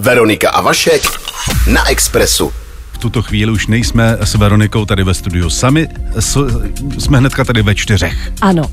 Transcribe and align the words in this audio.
Veronika 0.00 0.50
a 0.50 0.60
Vašek 0.60 1.02
na 1.72 1.88
Expressu. 1.90 2.52
V 2.92 2.98
tuto 2.98 3.22
chvíli 3.22 3.52
už 3.52 3.66
nejsme 3.66 4.16
s 4.20 4.34
Veronikou 4.34 4.84
tady 4.84 5.04
ve 5.04 5.14
studiu 5.14 5.50
sami, 5.50 5.88
jsme 6.98 7.18
hnedka 7.18 7.44
tady 7.44 7.62
ve 7.62 7.74
čtyřech. 7.74 8.32
Ano, 8.40 8.70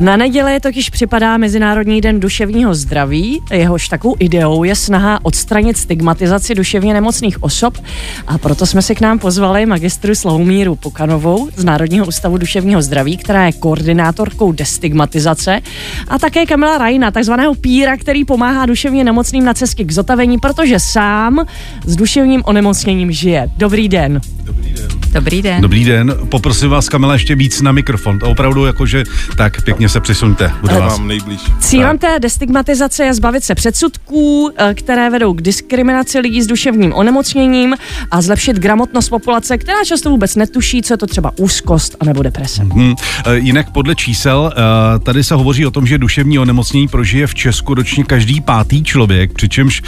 na 0.00 0.16
neděli 0.16 0.60
totiž 0.60 0.90
připadá 0.90 1.36
Mezinárodní 1.36 2.00
den 2.00 2.20
duševního 2.20 2.74
zdraví. 2.74 3.42
Jehož 3.52 3.88
takovou 3.88 4.16
ideou 4.18 4.64
je 4.64 4.74
snaha 4.74 5.18
odstranit 5.22 5.76
stigmatizaci 5.76 6.54
duševně 6.54 6.94
nemocných 6.94 7.42
osob 7.42 7.78
a 8.26 8.38
proto 8.38 8.66
jsme 8.66 8.82
si 8.82 8.94
k 8.94 9.00
nám 9.00 9.18
pozvali 9.18 9.66
magistru 9.66 10.14
Slahomíru 10.14 10.76
Pokanovou 10.76 11.48
z 11.56 11.64
Národního 11.64 12.06
ústavu 12.06 12.38
duševního 12.38 12.82
zdraví, 12.82 13.16
která 13.16 13.46
je 13.46 13.52
koordinátorkou 13.52 14.52
destigmatizace 14.52 15.60
a 16.08 16.18
také 16.18 16.46
Kamila 16.46 16.78
Rajna, 16.78 17.10
takzvaného 17.10 17.54
píra, 17.54 17.96
který 17.96 18.24
pomáhá 18.24 18.66
duševně 18.66 19.04
nemocným 19.04 19.44
na 19.44 19.54
cestě 19.54 19.84
k 19.84 19.92
zotavení, 19.92 20.38
protože 20.38 20.80
sám 20.80 21.46
s 21.86 21.96
duševním 21.96 22.42
onemocněním 22.44 23.12
žije. 23.12 23.48
Dobrý 23.56 23.88
den. 23.88 24.20
Dobrý 24.50 24.74
den. 24.74 24.88
Dobrý 25.12 25.42
den. 25.42 25.60
Dobrý 25.60 25.84
den. 25.84 26.14
Poprosím 26.28 26.70
vás, 26.70 26.88
Kamila, 26.88 27.12
ještě 27.12 27.34
víc 27.34 27.62
na 27.62 27.72
mikrofon. 27.72 28.18
Opravdu 28.22 28.66
jakože 28.66 29.04
tak 29.36 29.62
pěkně 29.62 29.88
se 29.88 30.00
přisuňte. 30.00 30.52
Budu 30.60 30.74
vás. 30.74 30.98
Mám 30.98 31.08
nejblíž. 31.08 31.40
Cílem 31.58 31.98
té 31.98 32.18
destigmatizace 32.18 33.04
je 33.04 33.14
zbavit 33.14 33.44
se 33.44 33.54
předsudků, 33.54 34.50
eh, 34.56 34.74
které 34.74 35.10
vedou 35.10 35.32
k 35.32 35.42
diskriminaci 35.42 36.18
lidí 36.18 36.42
s 36.42 36.46
duševním 36.46 36.92
onemocněním 36.94 37.74
a 38.10 38.22
zlepšit 38.22 38.56
gramotnost 38.56 39.08
populace, 39.08 39.58
která 39.58 39.84
často 39.84 40.10
vůbec 40.10 40.36
netuší, 40.36 40.82
co 40.82 40.94
je 40.94 40.98
to 40.98 41.06
třeba 41.06 41.32
úzkost 41.36 41.96
anebo 42.00 42.22
deprese. 42.22 42.62
Hmm. 42.62 42.94
Jinak 43.32 43.70
podle 43.70 43.94
čísel, 43.94 44.52
eh, 44.52 44.98
tady 44.98 45.24
se 45.24 45.34
hovoří 45.34 45.66
o 45.66 45.70
tom, 45.70 45.86
že 45.86 45.98
duševní 45.98 46.38
onemocnění 46.38 46.88
prožije 46.88 47.26
v 47.26 47.34
Česku 47.34 47.74
ročně 47.74 48.04
každý 48.04 48.40
pátý 48.40 48.84
člověk, 48.84 49.32
přičemž 49.32 49.82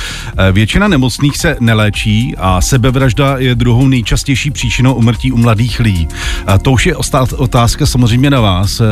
většina 0.53 0.89
nemocných 0.89 1.37
se 1.37 1.57
neléčí 1.61 2.35
a 2.39 2.61
sebevražda 2.61 3.39
je 3.39 3.55
druhou 3.55 3.89
nejčastější 3.89 4.51
příčinou 4.53 4.95
umrtí 4.95 5.33
u 5.33 5.37
mladých 5.37 5.81
lidí. 5.81 6.09
To 6.63 6.73
už 6.73 6.87
je 6.87 6.97
otázka 7.37 7.87
samozřejmě 7.87 8.31
na 8.31 8.41
vás, 8.41 8.83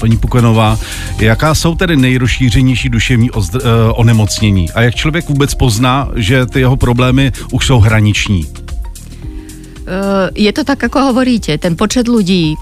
paní 0.00 0.16
Pukenová. 0.16 0.78
Jaká 1.18 1.54
jsou 1.54 1.74
tedy 1.74 1.96
nejrozšířenější 1.96 2.88
duševní 2.88 3.30
eh, 3.30 3.58
onemocnění? 3.92 4.70
A 4.70 4.82
jak 4.82 4.94
člověk 4.94 5.28
vůbec 5.28 5.54
pozná, 5.54 6.08
že 6.16 6.46
ty 6.46 6.60
jeho 6.60 6.76
problémy 6.76 7.32
už 7.52 7.66
jsou 7.66 7.78
hraniční? 7.78 8.46
Eh, 9.90 10.30
je 10.34 10.52
to 10.52 10.62
tak, 10.64 10.86
ako 10.86 11.10
hovoríte, 11.10 11.58
ten 11.58 11.74
počet 11.74 12.06
ľudí, 12.06 12.54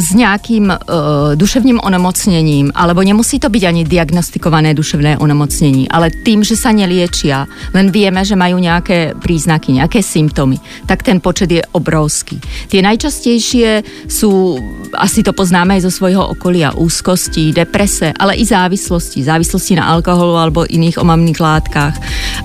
s 0.00 0.16
nějakým 0.16 0.72
uh, 0.72 1.36
duševním 1.36 1.80
onemocněním, 1.82 2.72
alebo 2.74 3.02
nemusí 3.02 3.38
to 3.38 3.48
být 3.48 3.64
ani 3.66 3.84
diagnostikované 3.84 4.74
duševné 4.74 5.18
onemocnění, 5.18 5.88
ale 5.88 6.10
tým, 6.10 6.40
že 6.40 6.56
sa 6.56 6.72
neliečia, 6.72 7.44
len 7.76 7.92
vieme, 7.92 8.24
že 8.24 8.36
mají 8.36 8.56
nějaké 8.56 9.12
príznaky, 9.20 9.72
nějaké 9.72 10.02
symptomy, 10.02 10.56
tak 10.86 11.02
ten 11.02 11.20
počet 11.20 11.52
je 11.52 11.62
obrovský. 11.72 12.40
Tie 12.72 12.80
najčastejšie 12.80 13.84
sú, 14.08 14.56
asi 14.96 15.20
to 15.20 15.36
poznáme 15.36 15.76
aj 15.76 15.84
zo 15.84 15.92
svojho 15.92 16.32
okolia, 16.32 16.72
úzkosti, 16.72 17.52
deprese, 17.52 18.16
ale 18.16 18.40
i 18.40 18.44
závislosti, 18.44 19.20
závislosti 19.20 19.76
na 19.76 19.92
alkoholu 19.92 20.40
alebo 20.40 20.64
iných 20.64 20.96
omamných 20.96 21.40
látkách. 21.40 21.94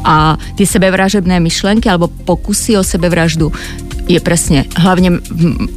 A 0.03 0.35
ty 0.59 0.67
sebevražebné 0.67 1.39
myšlenky 1.39 1.87
alebo 1.87 2.11
pokusy 2.11 2.75
o 2.77 2.83
sebevraždu, 2.83 3.51
je 4.07 4.19
přesně 4.19 4.65
hlavně 4.77 5.11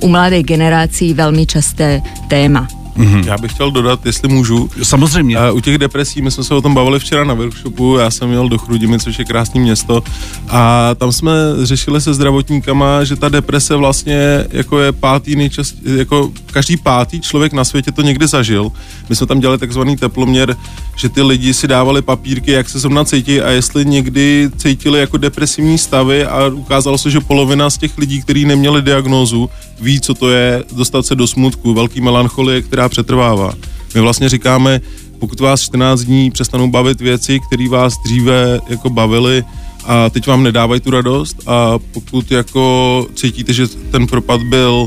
u 0.01 0.09
mladé 0.09 0.43
generací 0.43 1.15
velmi 1.15 1.47
časté 1.47 2.03
téma. 2.29 2.69
Mm-hmm. 2.99 3.27
Já 3.27 3.39
bych 3.39 3.53
chtěl 3.53 3.71
dodat, 3.71 4.07
jestli 4.07 4.29
můžu. 4.29 4.71
Samozřejmě. 4.83 5.39
Uh, 5.39 5.57
u 5.57 5.61
těch 5.61 5.79
depresí, 5.79 6.23
my 6.23 6.31
jsme 6.31 6.45
se 6.45 6.55
o 6.55 6.63
tom 6.63 6.75
bavili 6.75 6.99
včera 6.99 7.25
na 7.25 7.35
workshopu, 7.35 7.97
já 7.97 8.11
jsem 8.11 8.33
jel 8.33 8.49
do 8.49 8.59
Chrudimi, 8.59 8.99
což 8.99 9.19
je 9.19 9.25
krásné 9.25 9.61
město, 9.61 10.03
a 10.49 10.91
tam 10.95 11.13
jsme 11.13 11.33
řešili 11.63 12.01
se 12.01 12.15
zdravotníkama, 12.15 13.05
že 13.05 13.17
ta 13.17 13.29
deprese 13.29 13.77
vlastně 13.77 14.45
jako 14.51 14.81
je 14.81 14.93
pátý 14.93 15.37
nejčast, 15.37 15.75
jako 15.97 16.31
každý 16.53 16.77
pátý 16.77 17.21
člověk 17.21 17.53
na 17.53 17.65
světě 17.65 17.93
to 17.93 18.03
někdy 18.03 18.27
zažil. 18.27 18.73
My 19.09 19.17
jsme 19.17 19.27
tam 19.27 19.41
dělali 19.41 19.59
takzvaný 19.59 19.97
teploměr, 19.97 20.57
že 20.97 21.09
ty 21.09 21.23
lidi 21.23 21.55
si 21.55 21.69
dávali 21.69 22.03
papírky, 22.03 22.53
jak 22.53 22.69
se 22.69 22.79
zrovna 22.79 23.05
cítí 23.05 23.41
a 23.41 23.51
jestli 23.51 23.85
někdy 23.85 24.51
cítili 24.57 25.01
jako 25.01 25.17
depresivní 25.17 25.79
stavy 25.79 26.25
a 26.25 26.47
ukázalo 26.47 26.99
se, 26.99 27.11
že 27.11 27.21
polovina 27.21 27.71
z 27.71 27.79
těch 27.79 27.99
lidí, 27.99 28.23
kteří 28.23 28.45
neměli 28.45 28.83
diagnózu, 28.83 29.51
ví, 29.81 30.01
co 30.01 30.15
to 30.15 30.31
je 30.31 30.65
dostat 30.73 31.07
se 31.07 31.15
do 31.15 31.27
smutku, 31.27 31.75
velký 31.75 32.01
melancholie, 32.01 32.63
která 32.63 32.89
přetrvává. 32.89 33.53
My 33.95 34.01
vlastně 34.01 34.29
říkáme, 34.29 34.81
pokud 35.19 35.41
vás 35.41 35.61
14 35.61 36.01
dní 36.01 36.31
přestanou 36.31 36.71
bavit 36.71 37.01
věci, 37.01 37.41
které 37.41 37.69
vás 37.69 37.95
dříve 38.05 38.61
jako 38.69 38.91
bavily 38.91 39.45
a 39.85 40.11
teď 40.11 40.27
vám 40.27 40.43
nedávají 40.43 40.81
tu 40.81 40.91
radost 40.91 41.37
a 41.47 41.79
pokud 41.93 42.31
jako 42.31 43.07
cítíte, 43.15 43.53
že 43.53 43.67
ten 43.69 44.07
propad 44.07 44.43
byl, 44.43 44.87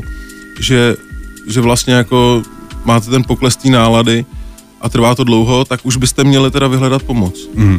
že, 0.60 0.96
že 1.48 1.60
vlastně 1.60 1.94
jako 1.94 2.42
máte 2.84 3.10
ten 3.10 3.24
pokles 3.24 3.56
té 3.56 3.70
nálady 3.70 4.24
a 4.82 4.88
trvá 4.88 5.14
to 5.14 5.24
dlouho, 5.24 5.64
tak 5.64 5.80
už 5.82 5.96
byste 5.96 6.24
měli 6.24 6.50
teda 6.50 6.68
vyhledat 6.68 7.02
pomoc. 7.02 7.48
Mm. 7.54 7.78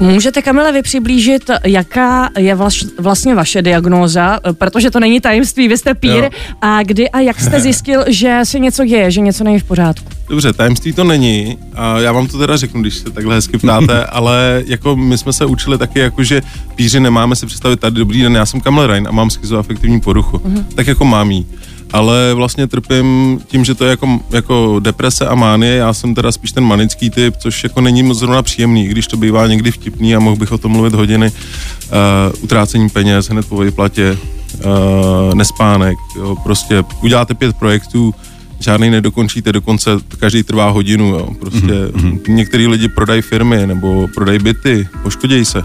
Můžete, 0.00 0.42
Kamile, 0.42 0.72
vy 0.72 0.82
přiblížit, 0.82 1.50
jaká 1.64 2.30
je 2.38 2.58
vlastně 2.98 3.34
vaše 3.34 3.62
diagnóza, 3.62 4.40
protože 4.52 4.90
to 4.90 5.00
není 5.00 5.20
tajemství, 5.20 5.68
vy 5.68 5.78
jste 5.78 5.94
pír, 5.94 6.24
jo. 6.24 6.30
a 6.60 6.82
kdy 6.82 7.10
a 7.10 7.20
jak 7.20 7.40
jste 7.40 7.60
zjistil, 7.66 8.04
že 8.06 8.40
se 8.42 8.58
něco 8.58 8.84
děje, 8.84 9.10
že 9.10 9.20
něco 9.20 9.44
není 9.44 9.58
v 9.58 9.64
pořádku? 9.64 10.06
Dobře, 10.28 10.52
tajemství 10.52 10.92
to 10.92 11.04
není 11.04 11.58
a 11.74 11.98
já 11.98 12.12
vám 12.12 12.26
to 12.26 12.38
teda 12.38 12.56
řeknu, 12.56 12.80
když 12.80 12.94
se 12.94 13.10
takhle 13.10 13.34
hezky 13.34 13.58
ptáte, 13.58 14.04
ale 14.10 14.62
jako 14.66 14.96
my 14.96 15.18
jsme 15.18 15.32
se 15.32 15.46
učili 15.46 15.78
taky, 15.78 15.98
jako 15.98 16.24
že 16.24 16.42
píři 16.74 17.00
nemáme 17.00 17.36
si 17.36 17.46
představit 17.46 17.80
tady 17.80 17.96
dobrý 17.96 18.22
den, 18.22 18.34
já 18.34 18.46
jsem 18.46 18.60
Kamil 18.60 18.86
Rein 18.86 19.08
a 19.08 19.12
mám 19.12 19.30
schizoafektivní 19.30 20.00
poruchu, 20.00 20.36
uh-huh. 20.36 20.64
tak 20.74 20.86
jako 20.86 21.04
mám 21.04 21.30
jí 21.30 21.46
ale 21.92 22.34
vlastně 22.34 22.66
trpím 22.66 23.40
tím, 23.46 23.64
že 23.64 23.74
to 23.74 23.84
je 23.84 23.90
jako, 23.90 24.20
jako 24.30 24.80
deprese 24.80 25.26
a 25.26 25.34
mánie, 25.34 25.76
já 25.76 25.92
jsem 25.92 26.14
teda 26.14 26.32
spíš 26.32 26.52
ten 26.52 26.64
manický 26.64 27.10
typ, 27.10 27.36
což 27.36 27.64
jako 27.64 27.80
není 27.80 28.02
moc 28.02 28.18
zrovna 28.18 28.42
příjemný, 28.42 28.88
když 28.88 29.06
to 29.06 29.16
bývá 29.16 29.46
někdy 29.46 29.70
vtipný 29.70 30.16
a 30.16 30.20
mohl 30.20 30.36
bych 30.36 30.52
o 30.52 30.58
tom 30.58 30.72
mluvit 30.72 30.94
hodiny, 30.94 31.30
uh, 31.30 32.44
utrácení 32.44 32.88
peněz 32.88 33.28
hned 33.28 33.48
po 33.48 33.56
vyplatě, 33.56 34.18
uh, 34.56 35.34
nespánek, 35.34 35.96
jo, 36.16 36.36
prostě 36.44 36.84
uděláte 37.02 37.34
pět 37.34 37.56
projektů, 37.56 38.14
žádný 38.60 38.90
nedokončíte, 38.90 39.52
dokonce 39.52 39.90
každý 40.18 40.42
trvá 40.42 40.70
hodinu, 40.70 41.06
jo, 41.06 41.28
prostě 41.40 41.66
mm-hmm. 41.66 42.20
některý 42.28 42.66
lidi 42.66 42.88
prodají 42.88 43.22
firmy 43.22 43.66
nebo 43.66 44.08
prodají 44.14 44.38
byty, 44.38 44.88
poškodějí 45.02 45.44
se, 45.44 45.64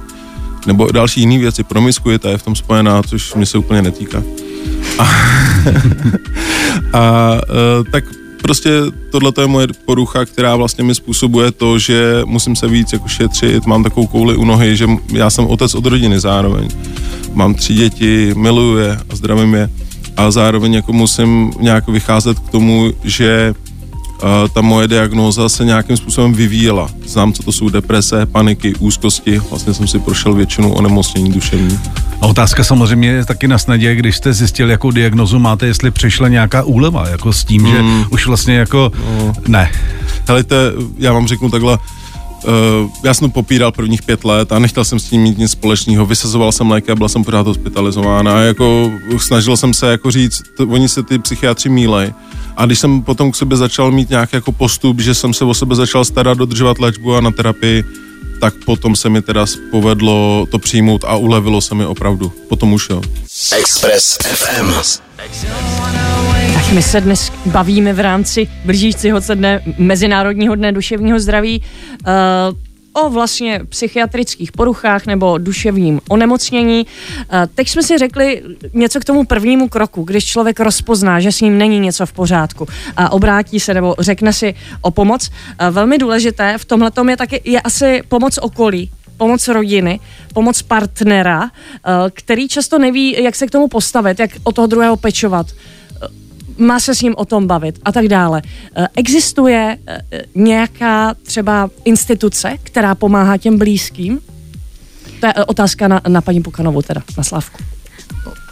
nebo 0.68 0.92
další 0.92 1.20
jiné 1.20 1.38
věci, 1.38 1.64
promiskujete, 1.64 2.30
je 2.30 2.38
v 2.38 2.44
tom 2.44 2.56
spojená, 2.56 3.04
což 3.04 3.34
mě 3.34 3.46
se 3.46 3.58
úplně 3.58 3.82
netýká. 3.82 4.24
A, 5.00 5.08
a 6.94 7.36
e, 7.36 7.92
tak 7.92 8.04
prostě 8.42 8.70
tohle 9.12 9.32
je 9.42 9.48
moje 9.48 9.68
porucha, 9.86 10.26
která 10.26 10.56
vlastně 10.56 10.84
mi 10.84 10.96
způsobuje 10.96 11.52
to, 11.52 11.80
že 11.80 12.22
musím 12.26 12.56
se 12.56 12.68
víc 12.68 12.94
jako 12.94 13.08
šetřit, 13.08 13.66
mám 13.66 13.84
takovou 13.84 14.08
kouli 14.08 14.36
u 14.36 14.46
nohy, 14.46 14.78
že 14.78 14.88
já 15.14 15.30
jsem 15.30 15.48
otec 15.48 15.76
od 15.76 15.86
rodiny 15.86 16.20
zároveň. 16.20 16.70
Mám 17.34 17.54
tři 17.54 17.74
děti, 17.74 18.34
miluju 18.38 18.78
je 18.78 19.00
a 19.10 19.16
zdravím 19.16 19.54
je 19.54 19.70
a 20.18 20.32
zároveň 20.32 20.74
jako 20.74 20.94
musím 20.94 21.54
nějak 21.60 21.88
vycházet 21.88 22.40
k 22.40 22.50
tomu, 22.50 22.92
že 23.04 23.54
ta 24.54 24.62
moje 24.62 24.88
diagnóza 24.88 25.50
se 25.50 25.66
nějakým 25.66 25.98
způsobem 25.98 26.34
vyvíjela. 26.34 26.90
Znám, 27.06 27.34
co 27.34 27.44
to 27.44 27.52
jsou 27.52 27.70
deprese, 27.70 28.26
paniky, 28.26 28.76
úzkosti. 28.76 29.40
Vlastně 29.50 29.74
jsem 29.74 29.88
si 29.88 30.00
prošel 30.00 30.34
většinu 30.34 30.74
onemocnění 30.74 31.32
duševní. 31.32 31.80
A 32.22 32.28
otázka 32.28 32.64
samozřejmě 32.64 33.10
je 33.10 33.26
taky 33.26 33.48
na 33.48 33.58
snadě, 33.58 33.96
když 33.96 34.18
jste 34.18 34.34
zjistil, 34.34 34.70
jakou 34.70 34.92
diagnozu 34.92 35.40
máte, 35.40 35.66
jestli 35.66 35.92
přišla 35.92 36.28
nějaká 36.28 36.64
úleva, 36.64 37.10
jako 37.10 37.34
s 37.34 37.44
tím, 37.44 37.62
mm. 37.62 37.72
že 37.72 37.84
už 38.10 38.28
vlastně 38.28 38.56
jako 38.56 38.92
no. 39.18 39.34
ne. 39.48 39.72
Helejte, 40.28 40.56
já 40.98 41.14
vám 41.14 41.28
řeknu 41.28 41.50
takhle, 41.50 41.78
já 43.04 43.14
jsem 43.14 43.30
to 43.30 43.34
popíral 43.34 43.72
prvních 43.72 44.02
pět 44.02 44.26
let 44.26 44.52
a 44.52 44.60
nechtěl 44.60 44.86
jsem 44.86 45.00
s 45.00 45.04
tím 45.04 45.22
mít 45.22 45.38
nic 45.38 45.52
společného. 45.52 46.06
Vysazoval 46.06 46.52
jsem 46.52 46.72
léky 46.72 46.92
a 46.92 46.96
byl 46.96 47.10
jsem 47.10 47.24
pořád 47.24 47.48
hospitalizován 47.48 48.30
a 48.30 48.42
jako 48.42 48.92
snažil 49.18 49.58
jsem 49.58 49.74
se 49.74 49.92
jako 49.92 50.12
říct, 50.12 50.42
to, 50.58 50.68
oni 50.68 50.90
se 50.90 51.04
ty 51.04 51.20
psychiatři 51.20 51.70
mílej. 51.70 52.14
A 52.58 52.66
když 52.66 52.80
jsem 52.80 53.02
potom 53.02 53.32
k 53.32 53.36
sobě 53.36 53.58
začal 53.58 53.92
mít 53.92 54.10
nějaký 54.10 54.36
jako 54.36 54.52
postup, 54.52 55.00
že 55.00 55.14
jsem 55.14 55.34
se 55.34 55.46
o 55.46 55.54
sebe 55.54 55.76
začal 55.76 56.06
starat, 56.06 56.38
dodržovat 56.38 56.80
léčbu 56.80 57.16
a 57.16 57.22
na 57.22 57.32
terapii, 57.32 57.84
tak 58.42 58.54
potom 58.66 58.96
se 58.96 59.10
mi 59.10 59.22
teda 59.22 59.46
povedlo 59.72 60.48
to 60.52 60.60
přijmout 60.60 61.04
a 61.04 61.16
ulevilo 61.16 61.62
se 61.62 61.76
mi 61.76 61.86
opravdu. 61.86 62.30
Potom 62.50 62.74
už 62.74 62.90
jo. 62.90 63.02
Express 63.58 64.18
FM. 64.18 64.74
Tak 66.54 66.72
my 66.72 66.84
se 66.84 67.02
dnes 67.02 67.32
bavíme 67.46 67.94
v 67.94 68.00
rámci 68.00 68.48
blížícího 68.66 69.22
se 69.22 69.36
dne 69.36 69.64
Mezinárodního 69.78 70.56
dne 70.56 70.72
duševního 70.72 71.20
zdraví. 71.20 71.62
Uh, 72.08 72.71
o 72.94 73.10
vlastně 73.10 73.62
psychiatrických 73.70 74.52
poruchách 74.52 75.06
nebo 75.06 75.38
duševním 75.38 76.02
onemocnění. 76.10 76.88
Eh, 77.30 77.48
teď 77.56 77.70
jsme 77.70 77.84
si 77.84 77.98
řekli 77.98 78.42
něco 78.74 79.00
k 79.00 79.06
tomu 79.06 79.26
prvnímu 79.26 79.70
kroku, 79.70 80.04
když 80.04 80.26
člověk 80.26 80.60
rozpozná, 80.60 81.20
že 81.20 81.32
s 81.32 81.42
ním 81.42 81.58
není 81.58 81.80
něco 81.80 82.06
v 82.06 82.14
pořádku 82.14 82.68
a 82.98 83.12
obrátí 83.12 83.60
se 83.60 83.74
nebo 83.74 83.96
řekne 84.00 84.34
si 84.34 84.56
o 84.82 84.92
pomoc. 84.92 85.30
Eh, 85.60 85.72
velmi 85.72 85.98
důležité 85.98 86.58
v 86.58 86.66
tomhle 86.66 86.92
je 87.10 87.18
taky 87.18 87.42
je 87.44 87.62
asi 87.62 88.02
pomoc 88.08 88.40
okolí, 88.42 88.92
pomoc 89.18 89.48
rodiny, 89.48 90.00
pomoc 90.34 90.62
partnera, 90.62 91.44
eh, 91.46 91.90
který 92.14 92.48
často 92.48 92.80
neví, 92.80 93.24
jak 93.24 93.36
se 93.36 93.48
k 93.48 93.52
tomu 93.52 93.68
postavit, 93.68 94.20
jak 94.20 94.32
o 94.44 94.52
toho 94.52 94.68
druhého 94.68 94.98
pečovat 94.98 95.48
má 96.62 96.80
se 96.80 96.96
s 96.96 97.02
ním 97.02 97.14
o 97.18 97.26
tom 97.26 97.48
bavit 97.48 97.80
a 97.86 97.92
tak 97.92 98.08
dále. 98.08 98.42
Eh, 98.46 98.88
Existuje 98.96 99.78
eh, 99.88 100.02
nějaká 100.36 101.14
třeba 101.24 101.70
instituce, 101.86 102.58
která 102.64 102.96
pomáhá 102.96 103.38
těm 103.38 103.58
blízkým? 103.58 104.20
To 105.20 105.26
je 105.28 105.34
eh, 105.36 105.46
otázka 105.46 105.88
na, 105.88 106.02
na 106.08 106.22
paní 106.22 106.42
Pukanovou 106.42 106.82
teda, 106.82 107.02
na 107.18 107.24
Slavku. 107.24 107.64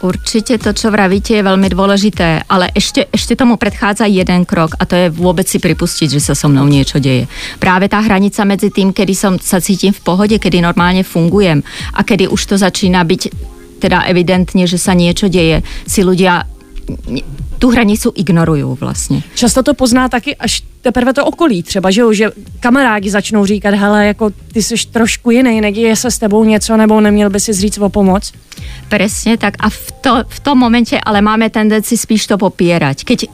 Určite 0.00 0.56
to, 0.56 0.72
čo 0.72 0.88
vravíte, 0.88 1.36
je 1.36 1.44
veľmi 1.44 1.68
dôležité, 1.68 2.48
ale 2.48 2.72
ešte, 2.72 3.04
ešte 3.12 3.36
tomu 3.36 3.60
predchádza 3.60 4.08
jeden 4.08 4.48
krok 4.48 4.72
a 4.80 4.88
to 4.88 4.96
je 4.96 5.06
vôbec 5.12 5.44
si 5.44 5.60
pripustiť, 5.60 6.16
že 6.16 6.24
sa 6.24 6.32
so 6.32 6.48
mnou 6.48 6.64
niečo 6.64 6.96
deje. 6.96 7.28
Práve 7.60 7.84
tá 7.84 8.00
hranica 8.00 8.40
medzi 8.48 8.72
tým, 8.72 8.96
kedy 8.96 9.12
som 9.12 9.36
sa 9.36 9.60
cítim 9.60 9.92
v 9.92 10.00
pohode, 10.00 10.40
kedy 10.40 10.64
normálne 10.64 11.04
fungujem 11.04 11.60
a 11.92 12.00
kedy 12.00 12.32
už 12.32 12.40
to 12.48 12.56
začína 12.56 13.04
byť 13.04 13.22
teda 13.76 14.08
evidentne, 14.08 14.64
že 14.64 14.80
sa 14.80 14.96
niečo 14.96 15.28
deje, 15.28 15.60
si 15.84 16.00
ľudia 16.00 16.48
tu 17.58 17.70
hranicu 17.70 18.12
ignorujú 18.14 18.74
vlastně. 18.74 19.22
Často 19.34 19.62
to 19.62 19.74
pozná 19.74 20.08
taky 20.08 20.36
až 20.36 20.62
teprve 20.80 21.12
to 21.12 21.24
okolí 21.24 21.62
třeba, 21.62 21.90
že 21.90 22.00
jo, 22.00 22.12
že 22.12 22.30
kamarádi 22.60 23.10
začnou 23.10 23.46
říkat, 23.46 23.74
hele, 23.74 24.06
jako 24.06 24.30
ty 24.52 24.62
jsi 24.62 24.74
trošku 24.90 25.30
jiný, 25.30 25.60
neděje 25.60 25.96
se 25.96 26.10
s 26.10 26.18
tebou 26.18 26.44
něco, 26.44 26.76
nebo 26.76 27.00
neměl 27.00 27.30
by 27.30 27.40
si 27.40 27.52
říct 27.52 27.78
o 27.78 27.88
pomoc. 27.88 28.32
Presne 28.88 29.36
tak 29.36 29.54
a 29.60 29.70
v, 29.70 29.92
to, 30.00 30.24
v 30.28 30.40
tom 30.40 30.58
momente 30.58 31.00
ale 31.00 31.20
máme 31.20 31.50
tendenci 31.50 31.96
spíš 31.96 32.26
to 32.26 32.38
popierať. 32.38 33.04
Keď 33.04 33.28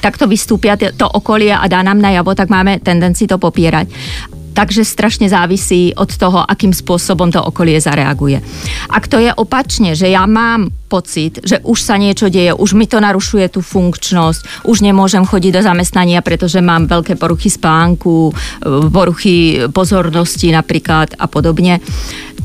takto 0.00 0.26
vystúpia 0.26 0.74
to 0.74 1.06
okolie 1.06 1.54
a 1.54 1.62
dá 1.70 1.82
nám 1.82 2.02
najavo, 2.02 2.34
tak 2.34 2.50
máme 2.50 2.80
tendenci 2.82 3.26
to 3.26 3.38
popierať. 3.38 3.86
Takže 4.52 4.84
strašne 4.84 5.26
závisí 5.32 5.96
od 5.96 6.12
toho, 6.12 6.44
akým 6.44 6.76
spôsobom 6.76 7.32
to 7.32 7.40
okolie 7.40 7.80
zareaguje. 7.80 8.44
Ak 8.92 9.08
to 9.08 9.16
je 9.16 9.32
opačne, 9.32 9.96
že 9.96 10.12
ja 10.12 10.28
mám 10.28 10.68
pocit, 10.92 11.40
že 11.40 11.64
už 11.64 11.78
sa 11.80 11.96
niečo 11.96 12.28
deje, 12.28 12.52
už 12.52 12.76
mi 12.76 12.84
to 12.84 13.00
narušuje 13.00 13.48
tú 13.48 13.64
funkčnosť, 13.64 14.68
už 14.68 14.84
nemôžem 14.84 15.24
chodiť 15.24 15.52
do 15.56 15.62
zamestnania, 15.64 16.20
pretože 16.20 16.60
mám 16.60 16.84
veľké 16.84 17.16
poruchy 17.16 17.48
spánku, 17.48 18.28
e, 18.28 18.32
poruchy 18.92 19.64
pozornosti 19.72 20.52
napríklad 20.52 21.16
a 21.16 21.24
podobne, 21.32 21.80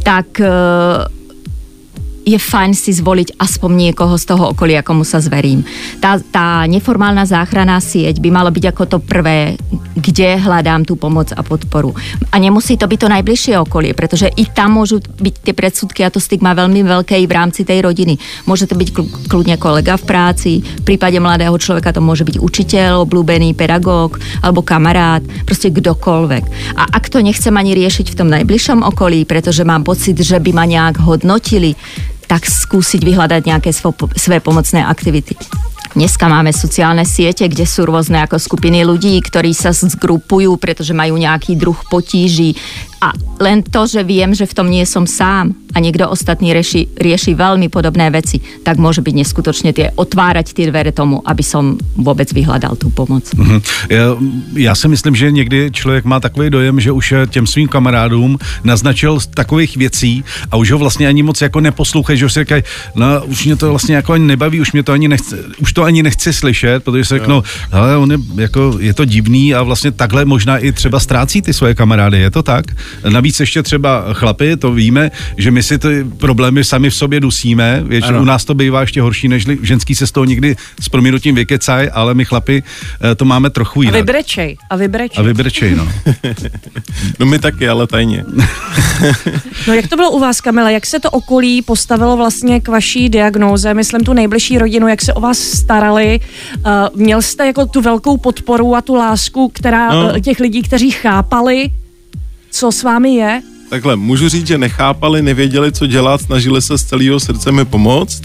tak 0.07 0.39
e, 0.39 0.47
je 2.27 2.35
fajn 2.35 2.75
si 2.75 2.91
zvoliť 2.91 3.39
aspoň 3.39 3.71
niekoho 3.87 4.19
z 4.19 4.27
toho 4.27 4.51
okolia, 4.51 4.83
komu 4.83 5.07
sa 5.07 5.23
zverím. 5.23 5.63
Tá, 6.03 6.19
tá 6.19 6.67
neformálna 6.67 7.23
záchranná 7.23 7.79
sieť 7.79 8.19
by 8.19 8.27
malo 8.27 8.51
byť 8.51 8.65
ako 8.75 8.83
to 8.83 8.97
prvé, 8.99 9.55
kde 9.95 10.35
hľadám 10.35 10.83
tú 10.83 10.99
pomoc 10.99 11.31
a 11.31 11.39
podporu. 11.39 11.95
A 12.29 12.35
nemusí 12.35 12.75
to 12.75 12.83
byť 12.83 12.99
to 12.99 13.07
najbližšie 13.07 13.55
okolie, 13.63 13.95
pretože 13.95 14.27
i 14.35 14.43
tam 14.51 14.75
môžu 14.75 14.99
byť 14.99 15.35
tie 15.39 15.55
predsudky 15.55 16.03
a 16.03 16.11
to 16.11 16.19
stigma 16.19 16.51
veľmi 16.51 16.83
veľké 16.83 17.15
i 17.15 17.23
v 17.23 17.31
rámci 17.31 17.63
tej 17.63 17.87
rodiny. 17.87 18.19
Môže 18.43 18.67
to 18.67 18.75
kľu- 18.75 19.31
kľudne 19.31 19.55
kolega 19.55 19.95
v 19.95 20.03
práci, 20.03 20.51
v 20.59 20.83
prípade 20.83 21.15
mladého 21.23 21.55
človeka 21.55 21.95
to 21.95 22.03
môže 22.03 22.27
byť 22.27 22.43
učiteľ, 22.43 23.07
obľúbený 23.07 23.55
pedagóg 23.55 24.19
alebo 24.43 24.59
kamarát, 24.67 25.23
proste 25.47 25.71
kdokoľvek. 25.71 26.75
A 26.75 26.83
ak 26.91 27.07
to 27.07 27.23
nechcem 27.23 27.55
ani 27.55 27.71
riešiť 27.71 28.11
v 28.11 28.17
tom 28.19 28.27
najbližšom 28.27 28.83
okolí, 28.83 29.23
pretože 29.23 29.63
mám 29.63 29.87
pocit, 29.87 30.19
že 30.19 30.43
by 30.43 30.51
ma 30.51 30.67
nejak 30.67 30.99
hodnotili, 30.99 31.79
tak 32.27 32.43
skúsiť 32.45 33.01
vyhľadať 33.01 33.41
nejaké 33.47 33.71
svo, 33.71 33.95
svoje 34.15 34.43
pomocné 34.43 34.83
aktivity. 34.83 35.33
Dneska 35.97 36.29
máme 36.29 36.53
sociálne 36.53 37.07
siete, 37.07 37.47
kde 37.47 37.65
sú 37.65 37.87
rôzne 37.87 38.21
ako 38.21 38.37
skupiny 38.37 38.85
ľudí, 38.85 39.17
ktorí 39.23 39.55
sa 39.55 39.73
zgrupujú, 39.73 40.59
pretože 40.59 40.93
majú 40.93 41.17
nejaký 41.17 41.57
druh 41.57 41.79
potíží. 41.89 42.53
A 43.01 43.13
len 43.37 43.61
to, 43.61 43.85
že 43.85 44.01
viem, 44.01 44.33
že 44.33 44.49
v 44.49 44.53
tom 44.57 44.67
nie 44.69 44.81
som 44.89 45.05
sám 45.05 45.53
a 45.73 45.77
niekto 45.77 46.09
ostatný 46.09 46.57
rieši, 46.57 46.89
rieši 46.97 47.37
veľmi 47.37 47.69
podobné 47.69 48.09
veci, 48.09 48.41
tak 48.65 48.81
môže 48.81 49.05
byť 49.05 49.13
neskutočne 49.13 49.69
tie, 49.69 49.93
otvárať 49.93 50.57
tie 50.57 50.65
dvere 50.65 50.89
tomu, 50.89 51.21
aby 51.21 51.45
som 51.45 51.77
vôbec 51.93 52.25
vyhľadal 52.33 52.73
tú 52.73 52.89
pomoc. 52.89 53.29
Mhm. 53.37 53.61
Já, 53.89 54.17
já 54.53 54.75
si 54.75 54.87
myslím, 54.87 55.15
že 55.15 55.31
někdy 55.31 55.69
člověk 55.71 56.05
má 56.05 56.19
takový 56.19 56.49
dojem, 56.49 56.79
že 56.79 56.91
už 56.91 57.13
těm 57.29 57.47
svým 57.47 57.67
kamarádům 57.67 58.37
naznačil 58.63 59.19
takových 59.33 59.77
věcí 59.77 60.23
a 60.51 60.57
už 60.57 60.71
ho 60.71 60.77
vlastně 60.77 61.07
ani 61.07 61.23
moc 61.23 61.41
jako 61.41 61.59
neposlouchají, 61.59 62.19
že 62.19 62.25
už 62.25 62.33
si 62.33 62.39
říkají, 62.39 62.63
no 62.95 63.05
už 63.25 63.45
mě 63.45 63.55
to 63.55 63.69
vlastně 63.69 63.95
jako 63.95 64.13
ani 64.13 64.25
nebaví, 64.25 64.61
už 64.61 64.71
mě 64.71 64.83
to 64.83 64.91
ani 64.91 65.07
nechce, 65.07 65.37
už 65.59 65.73
to 65.73 65.83
ani 65.83 66.03
nechci 66.03 66.33
slyšet, 66.33 66.83
protože 66.83 67.05
si 67.05 67.13
řeknou, 67.13 67.43
hele, 67.71 67.97
on 67.97 68.11
je, 68.11 68.17
jako, 68.35 68.75
je 68.79 68.93
to 68.93 69.05
divný 69.05 69.53
a 69.53 69.63
vlastně 69.63 69.91
takhle 69.91 70.25
možná 70.25 70.57
i 70.57 70.71
třeba 70.71 70.99
ztrácí 70.99 71.41
ty 71.41 71.53
svoje 71.53 71.75
kamarády, 71.75 72.19
je 72.19 72.31
to 72.31 72.43
tak? 72.43 72.65
Navíc 73.09 73.39
ještě 73.39 73.63
třeba 73.63 74.05
chlapy, 74.13 74.57
to 74.57 74.71
víme, 74.71 75.11
že 75.37 75.51
my 75.51 75.63
si 75.63 75.77
ty 75.79 76.05
problémy 76.17 76.63
sami 76.63 76.89
v 76.89 76.95
sobě 76.95 77.19
dusíme, 77.19 77.83
většinou 77.85 78.21
u 78.21 78.25
nás 78.25 78.45
to 78.45 78.53
bývá 78.53 78.81
ještě 78.81 79.01
horší, 79.01 79.27
než 79.27 79.45
ženský 79.61 79.95
se 79.95 80.07
z 80.07 80.11
toho 80.11 80.25
nikdy 80.25 80.55
s 80.81 80.89
prominutím 80.89 81.35
vykecaj, 81.35 81.89
ale 81.93 82.13
my 82.13 82.25
chlapi 82.25 82.63
eh, 83.11 83.15
to 83.15 83.25
máme 83.25 83.49
trochu 83.49 83.79
A 83.79 83.83
jinak. 83.83 83.95
vybrečej, 83.95 84.57
a 84.69 84.75
vybrečej. 84.75 85.23
A 85.23 85.27
vybrečej, 85.27 85.75
no. 85.75 85.87
No 87.19 87.25
my 87.25 87.39
taky, 87.39 87.69
ale 87.69 87.87
tajně. 87.87 88.23
No 89.67 89.73
jak 89.73 89.87
to 89.87 89.95
bylo 89.95 90.11
u 90.11 90.19
vás, 90.19 90.41
Kamila? 90.41 90.69
Jak 90.69 90.85
se 90.85 90.99
to 90.99 91.09
okolí 91.11 91.61
postavilo 91.61 92.17
vlastně 92.17 92.61
k 92.61 92.67
vaší 92.67 93.09
diagnóze? 93.09 93.73
Myslím 93.73 94.01
tu 94.01 94.13
nejbližší 94.13 94.57
rodinu, 94.57 94.87
jak 94.87 95.01
se 95.01 95.13
o 95.13 95.21
vás 95.21 95.39
starali? 95.39 96.19
Uh, 96.57 96.63
měl 96.95 97.21
jste 97.21 97.45
jako 97.45 97.65
tu 97.65 97.81
velkou 97.81 98.17
podporu 98.17 98.75
a 98.75 98.81
tu 98.81 98.95
lásku, 98.95 99.49
která 99.53 99.93
No. 99.93 100.13
no. 100.13 100.19
těch 100.19 100.39
lidí, 100.39 100.61
kteří 100.61 100.91
chápali, 100.91 101.69
co 102.57 102.71
s 102.71 102.83
vámi 102.83 103.15
je? 103.15 103.41
Takhle, 103.69 103.95
můžu 103.95 104.29
říct, 104.29 104.47
že 104.47 104.57
nechápali, 104.57 105.21
nevěděli, 105.21 105.71
co 105.71 105.87
dělat, 105.87 106.21
snažili 106.21 106.61
se 106.61 106.77
z 106.77 106.83
celého 106.83 107.19
srdce 107.19 107.51
mi 107.51 107.65
pomoct. 107.65 108.21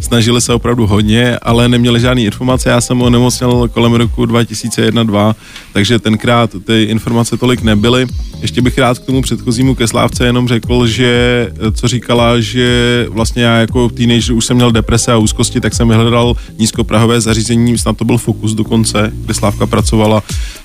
Snažili 0.00 0.40
se 0.40 0.54
opravdu 0.54 0.86
hodně, 0.86 1.38
ale 1.38 1.68
neměli 1.68 2.00
žádné 2.00 2.22
informace. 2.22 2.68
Já 2.68 2.80
jsem 2.80 3.02
onemocněl 3.02 3.68
kolem 3.68 3.92
roku 3.92 4.24
2001-2002, 4.24 5.34
takže 5.72 5.98
tenkrát 5.98 6.50
ty 6.64 6.82
informace 6.82 7.36
tolik 7.36 7.62
nebyly. 7.62 8.06
Ještě 8.42 8.62
bych 8.62 8.78
rád 8.78 8.98
k 8.98 9.06
tomu 9.06 9.22
předchozímu 9.22 9.74
ke 9.74 9.86
Slávce 9.86 10.26
jenom 10.26 10.48
řekl, 10.48 10.86
že 10.86 11.50
co 11.72 11.88
říkala, 11.88 12.40
že 12.40 13.06
vlastně 13.10 13.42
já 13.42 13.56
jako 13.56 13.88
teenager 13.88 14.32
už 14.32 14.44
jsem 14.44 14.56
měl 14.56 14.72
deprese 14.72 15.12
a 15.12 15.16
úzkosti, 15.16 15.60
tak 15.60 15.74
jsem 15.74 15.88
vyhledal 15.88 16.34
nízkoprahové 16.58 17.20
zařízení, 17.20 17.78
snad 17.78 17.96
to 17.96 18.04
byl 18.04 18.18
Fokus 18.18 18.54
dokonce, 18.54 19.12
kde 19.14 19.34
Slávka 19.34 19.66
pracovala, 19.66 20.22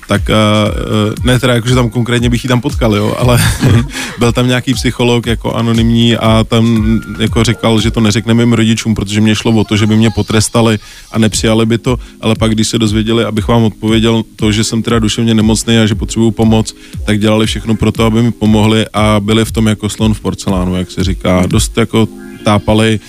tak 0.08 0.22
uh, 0.30 1.26
ne 1.26 1.40
teda 1.40 1.54
jako, 1.54 1.68
že 1.68 1.76
tam 1.76 1.90
konkrétně 1.90 2.30
bych 2.30 2.44
ji 2.44 2.48
tam 2.48 2.62
potkal, 2.62 2.96
jo, 2.96 3.16
ale 3.20 3.40
byl 4.20 4.32
tam 4.32 4.48
nějaký 4.48 4.74
psycholog 4.74 5.26
jako 5.28 5.54
anonymní 5.54 6.18
a 6.18 6.44
tam 6.44 7.00
jako 7.20 7.44
říkal, 7.44 7.82
že 7.82 7.92
to 7.92 8.02
neřekne 8.02 8.34
mým 8.34 8.54
rodičům, 8.54 8.96
protože 8.96 9.22
mě 9.22 9.36
šlo 9.36 9.52
o 9.52 9.64
to, 9.64 9.78
že 9.78 9.88
by 9.88 9.96
mě 9.96 10.10
potrestali 10.10 10.80
a 11.12 11.20
nepřijali 11.20 11.66
by 11.66 11.78
to, 11.78 12.00
ale 12.22 12.36
pak 12.36 12.52
když 12.52 12.68
se 12.68 12.78
dozvěděli, 12.78 13.26
abych 13.26 13.48
vám 13.48 13.64
odpověděl 13.64 14.24
to, 14.36 14.52
že 14.52 14.64
jsem 14.64 14.84
teda 14.84 15.00
duševně 15.00 15.34
nemocný 15.34 15.78
a 15.78 15.86
že 15.86 15.96
potřebuju 15.96 16.32
pomoc, 16.32 16.76
tak 17.06 17.20
dělali 17.20 17.46
všechno 17.46 17.76
pro 17.76 17.92
to, 17.92 18.06
aby 18.06 18.22
mi 18.22 18.32
pomohli 18.32 18.86
a 18.94 19.20
byli 19.20 19.46
v 19.46 19.52
tom 19.52 19.68
jako 19.68 19.90
slon 19.90 20.14
v 20.14 20.20
porcelánu, 20.20 20.76
jak 20.76 20.92
se 20.92 21.04
říká, 21.04 21.44
dost 21.48 21.78
jako 21.78 22.08
tápali, 22.44 23.00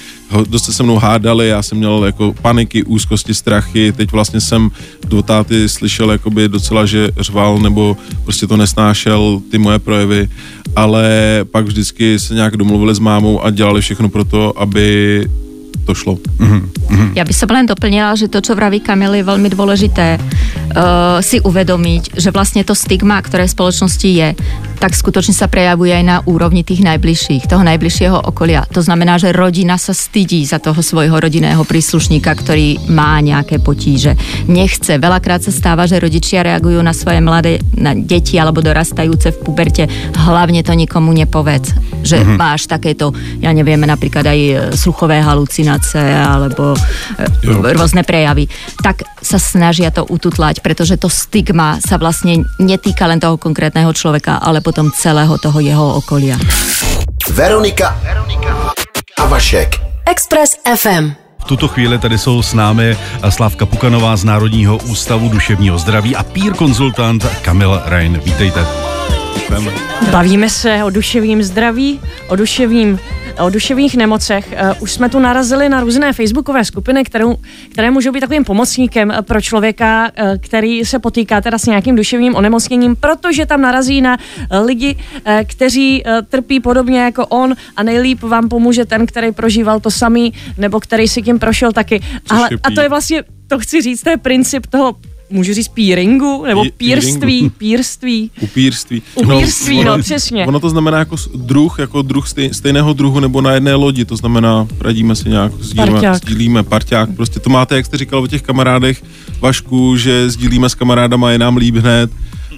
dost 0.49 0.65
se 0.65 0.73
se 0.73 0.83
mnou 0.83 0.97
hádali, 0.97 1.49
já 1.49 1.63
jsem 1.63 1.79
měl 1.79 2.05
jako 2.05 2.35
paniky, 2.43 2.85
úzkosti, 2.85 3.35
strachy, 3.35 3.93
teď 3.93 4.13
vlastně 4.13 4.41
jsem 4.41 4.71
do 5.09 5.23
táty 5.23 5.69
slyšel 5.69 6.11
jakoby 6.11 6.49
docela, 6.49 6.87
že 6.87 7.09
řval 7.21 7.59
nebo 7.59 7.97
prostě 8.25 8.47
to 8.47 8.57
nesnášel, 8.57 9.41
ty 9.51 9.59
moje 9.59 9.79
projevy, 9.79 10.29
ale 10.77 11.09
pak 11.51 11.65
vždycky 11.65 12.19
se 12.19 12.35
nějak 12.35 12.57
domluvili 12.57 12.95
s 12.95 12.99
mámou 12.99 13.43
a 13.43 13.51
dělali 13.51 13.81
všechno 13.81 14.09
pro 14.09 14.25
to, 14.25 14.59
aby 14.59 15.29
to 15.83 15.93
šlo. 15.93 16.15
Ja 17.15 17.23
by 17.23 17.35
som 17.35 17.51
len 17.51 17.67
doplnila, 17.67 18.15
že 18.19 18.27
to, 18.27 18.43
čo 18.43 18.59
vraví 18.59 18.83
Kamil, 18.83 19.23
je 19.23 19.25
veľmi 19.27 19.49
dôležité 19.51 20.19
uh, 20.19 21.23
si 21.23 21.39
uvedomiť, 21.39 22.19
že 22.19 22.35
vlastne 22.35 22.67
to 22.67 22.75
stigma, 22.75 23.23
ktoré 23.23 23.47
v 23.47 23.55
spoločnosti 23.55 24.09
je, 24.11 24.29
tak 24.83 24.93
skutočne 24.93 25.33
sa 25.33 25.49
prejavuje 25.49 25.95
aj 25.95 26.05
na 26.05 26.17
úrovni 26.27 26.67
tých 26.67 26.85
najbližších, 26.85 27.49
toho 27.49 27.63
najbližšieho 27.65 28.29
okolia. 28.29 28.67
To 28.75 28.83
znamená, 28.83 29.17
že 29.17 29.33
rodina 29.33 29.79
sa 29.79 29.95
stydí 29.97 30.43
za 30.45 30.61
toho 30.61 30.83
svojho 30.83 31.15
rodinného 31.17 31.63
príslušníka, 31.65 32.29
ktorý 32.35 32.91
má 32.93 33.17
nejaké 33.23 33.63
potíže. 33.63 34.19
Nechce. 34.51 34.99
Veľakrát 35.01 35.41
sa 35.41 35.55
stáva, 35.55 35.89
že 35.89 36.03
rodičia 36.03 36.45
reagujú 36.45 36.83
na 36.85 36.93
svoje 36.93 37.25
mladé 37.25 37.65
na 37.79 37.97
deti 37.97 38.37
alebo 38.37 38.61
dorastajúce 38.61 39.33
v 39.33 39.41
puberte. 39.41 39.85
Hlavne 40.19 40.61
to 40.61 40.77
nikomu 40.77 41.17
nepovedz, 41.17 42.03
že 42.05 42.21
mm-hmm. 42.21 42.37
máš 42.37 42.69
takéto, 42.69 43.15
ja 43.41 43.55
neviem, 43.57 43.81
napríklad 43.81 44.27
aj 44.27 44.39
e, 44.39 44.53
sluchové 44.77 45.25
halucinácie 45.65 46.05
alebo 46.05 46.77
Jo. 47.43 47.61
e, 47.65 47.73
rôzne 47.73 48.05
prejavy, 48.05 48.49
tak 48.83 49.05
sa 49.21 49.41
snažia 49.41 49.89
to 49.89 50.05
ututlať, 50.05 50.61
pretože 50.61 50.97
to 51.01 51.09
stigma 51.09 51.81
sa 51.81 51.97
vlastne 51.97 52.45
netýka 52.61 53.09
len 53.09 53.21
toho 53.21 53.41
konkrétneho 53.41 53.93
človeka, 53.93 54.41
ale 54.41 54.61
potom 54.61 54.93
celého 54.93 55.37
toho 55.41 55.59
jeho 55.61 56.01
okolia. 56.01 56.37
Veronika 57.33 57.97
a 59.17 59.25
Vašek. 59.27 59.81
Express 60.05 60.61
FM. 60.69 61.17
V 61.41 61.45
tuto 61.45 61.69
chvíli 61.69 61.99
tady 61.99 62.19
jsou 62.19 62.43
s 62.43 62.55
námi 62.55 62.97
Slávka 63.29 63.67
Pukanová 63.67 64.17
z 64.17 64.25
Národního 64.25 64.77
ústavu 64.77 65.29
duševního 65.29 65.79
zdraví 65.79 66.17
a 66.17 66.23
pír 66.23 66.55
konzultant 66.55 67.27
Kamil 67.43 67.81
Rein. 67.85 68.21
Vítejte. 68.25 68.94
Děkujeme. 69.45 69.71
Bavíme 70.11 70.51
se 70.51 70.85
o 70.85 70.91
duševním 70.91 71.43
zdraví, 71.43 72.01
o 72.29 72.37
duševním 72.37 72.99
o 73.41 73.51
duševních 73.51 73.97
nemocech. 73.97 74.55
Uh, 74.63 74.73
už 74.81 74.93
jsme 74.93 75.09
tu 75.09 75.19
narazili 75.19 75.69
na 75.69 75.81
různé 75.81 76.13
facebookové 76.13 76.65
skupiny, 76.65 77.05
kterou, 77.05 77.37
které 77.73 77.91
můžou 77.91 78.13
být 78.13 78.21
takovým 78.21 78.45
pomocníkem 78.45 79.13
pro 79.23 79.41
člověka, 79.41 80.11
uh, 80.23 80.37
který 80.39 80.85
se 80.85 80.99
potýká 80.99 81.41
teda 81.41 81.59
s 81.59 81.67
nějakým 81.67 81.97
duševním 81.97 82.35
onemocněním, 82.35 82.97
protože 82.97 83.47
tam 83.47 83.61
narazí 83.61 84.01
na 84.01 84.17
lidi, 84.65 84.97
kteří 85.45 86.05
trpí 86.29 86.61
podobně 86.61 87.01
jako 87.01 87.27
on 87.27 87.55
a 87.77 87.83
nejlíp 87.83 88.23
vám 88.23 88.49
pomůže 88.49 88.85
ten, 88.85 89.07
který 89.07 89.33
prožíval 89.33 89.81
to 89.81 89.91
samý, 89.91 90.33
nebo 90.59 90.81
který 90.81 91.09
si 91.09 91.23
tím 91.23 91.39
prošel 91.39 91.73
taky. 91.73 92.01
Ale, 92.31 92.49
a 92.63 92.71
to 92.71 92.81
je 92.81 92.89
vlastně, 92.89 93.23
to 93.47 93.59
chci 93.59 93.83
říct, 93.83 94.03
to 94.03 94.11
je 94.11 94.17
princip 94.17 94.67
toho 94.67 94.97
můžu 95.31 95.55
říct 95.55 95.69
peeringu, 95.69 96.45
nebo 96.47 96.65
pírství, 96.77 97.51
pírství. 97.59 98.31
Upírství. 98.41 99.03
Upírství, 99.15 99.85
no, 99.85 99.97
no, 99.97 100.03
přesně. 100.03 100.47
Ono 100.47 100.61
to 100.61 100.71
znamená 100.71 100.99
jako 100.99 101.17
druh, 101.35 101.79
jako 101.79 102.03
druh 102.03 102.29
stej, 102.29 102.55
stejného 102.55 102.93
druhu 102.93 103.21
nebo 103.21 103.41
na 103.41 103.53
jedné 103.53 103.75
lodi, 103.75 104.05
to 104.05 104.17
znamená, 104.17 104.67
radíme 104.81 105.17
se 105.17 105.29
nějak, 105.29 105.53
sdílíme, 105.61 105.93
parťák. 105.93 106.17
sdílíme 106.17 106.63
parťák. 106.63 107.17
Prostě 107.17 107.41
to 107.41 107.51
máte, 107.51 107.77
jak 107.77 107.87
jste 107.87 107.97
říkal 107.97 108.23
o 108.23 108.27
těch 108.27 108.43
kamarádech, 108.43 109.03
Vašku, 109.41 109.97
že 109.97 110.31
sdílíme 110.31 110.69
s 110.69 110.75
kamarádama, 110.75 111.31
je 111.31 111.39
nám 111.39 111.57
líb 111.57 111.77
hned 111.77 112.11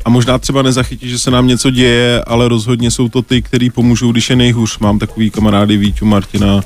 a 0.04 0.10
možná 0.10 0.38
třeba 0.38 0.62
nezachytí, 0.62 1.08
že 1.08 1.18
se 1.18 1.30
nám 1.30 1.46
něco 1.46 1.70
děje, 1.70 2.22
ale 2.26 2.48
rozhodně 2.48 2.90
jsou 2.90 3.08
to 3.08 3.22
ty, 3.22 3.42
který 3.42 3.70
pomůžou, 3.70 4.12
když 4.12 4.30
je 4.30 4.36
nejhůř. 4.36 4.78
Mám 4.78 4.98
takový 4.98 5.30
kamarády 5.30 5.76
Víťu, 5.76 6.06
Martina, 6.06 6.60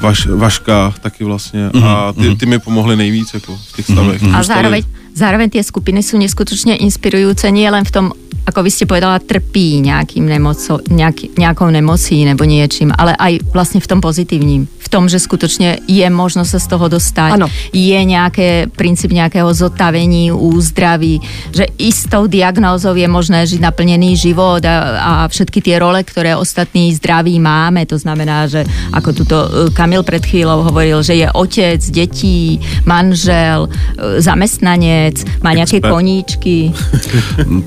Vaš, 0.00 0.26
Vaška 0.26 0.94
taky 1.00 1.24
vlastně 1.24 1.68
mm-hmm. 1.68 1.84
a 1.84 2.12
ty, 2.12 2.28
mhm. 2.28 2.36
ty 2.36 2.46
mi 2.46 2.58
pomohli 2.58 2.96
nejvíc 2.96 3.34
jako 3.34 3.56
v 3.56 3.76
těch 3.76 3.86
stavech. 3.86 4.22
Mm-hmm. 4.22 4.36
A 4.36 4.42
zároveň, 4.42 4.82
zároveň 5.14 5.48
tie 5.50 5.64
skupiny 5.64 6.04
sú 6.04 6.20
neskutočne 6.20 6.76
inspirujúce 6.76 7.48
nie 7.48 7.64
len 7.70 7.84
v 7.88 7.92
tom 7.92 8.06
ako 8.46 8.62
vy 8.62 8.70
ste 8.70 8.86
povedala, 8.86 9.18
trpí 9.18 9.82
nejakým 9.82 10.22
nemoco, 10.22 10.78
nejak, 10.86 11.34
nejakou 11.34 11.66
nemocí 11.66 12.22
nebo 12.22 12.46
niečím, 12.46 12.94
ale 12.94 13.18
aj 13.18 13.42
vlastne 13.50 13.82
v 13.82 13.90
tom 13.90 13.98
pozitívním. 13.98 14.70
V 14.70 14.88
tom, 14.88 15.10
že 15.10 15.18
skutočne 15.18 15.82
je 15.90 16.06
možno 16.14 16.46
sa 16.46 16.62
z 16.62 16.70
toho 16.70 16.86
dostať. 16.86 17.42
Ano. 17.42 17.50
Je 17.74 17.98
nejaké 17.98 18.70
princíp 18.70 19.10
nejakého 19.10 19.50
zotavení, 19.50 20.30
úzdraví, 20.30 21.18
že 21.50 21.66
istou 21.74 22.30
diagnózou 22.30 22.94
je 22.94 23.10
možné 23.10 23.50
žiť 23.50 23.58
naplnený 23.58 24.14
život 24.14 24.62
a, 24.62 24.76
a 24.94 25.10
všetky 25.26 25.58
tie 25.58 25.82
role, 25.82 26.06
ktoré 26.06 26.38
ostatní 26.38 26.94
zdraví 26.94 27.42
máme, 27.42 27.82
to 27.82 27.98
znamená, 27.98 28.46
že 28.46 28.62
ako 28.94 29.10
tuto 29.10 29.36
e, 29.42 29.48
Kamil 29.74 30.06
pred 30.06 30.22
chvíľou 30.22 30.62
hovoril, 30.62 31.02
že 31.02 31.18
je 31.18 31.26
otec, 31.34 31.82
detí, 31.90 32.62
manžel, 32.86 33.66
e, 33.66 34.22
zamestnanec, 34.22 35.42
má 35.42 35.50
nejaké 35.50 35.82
koníčky. 35.82 36.70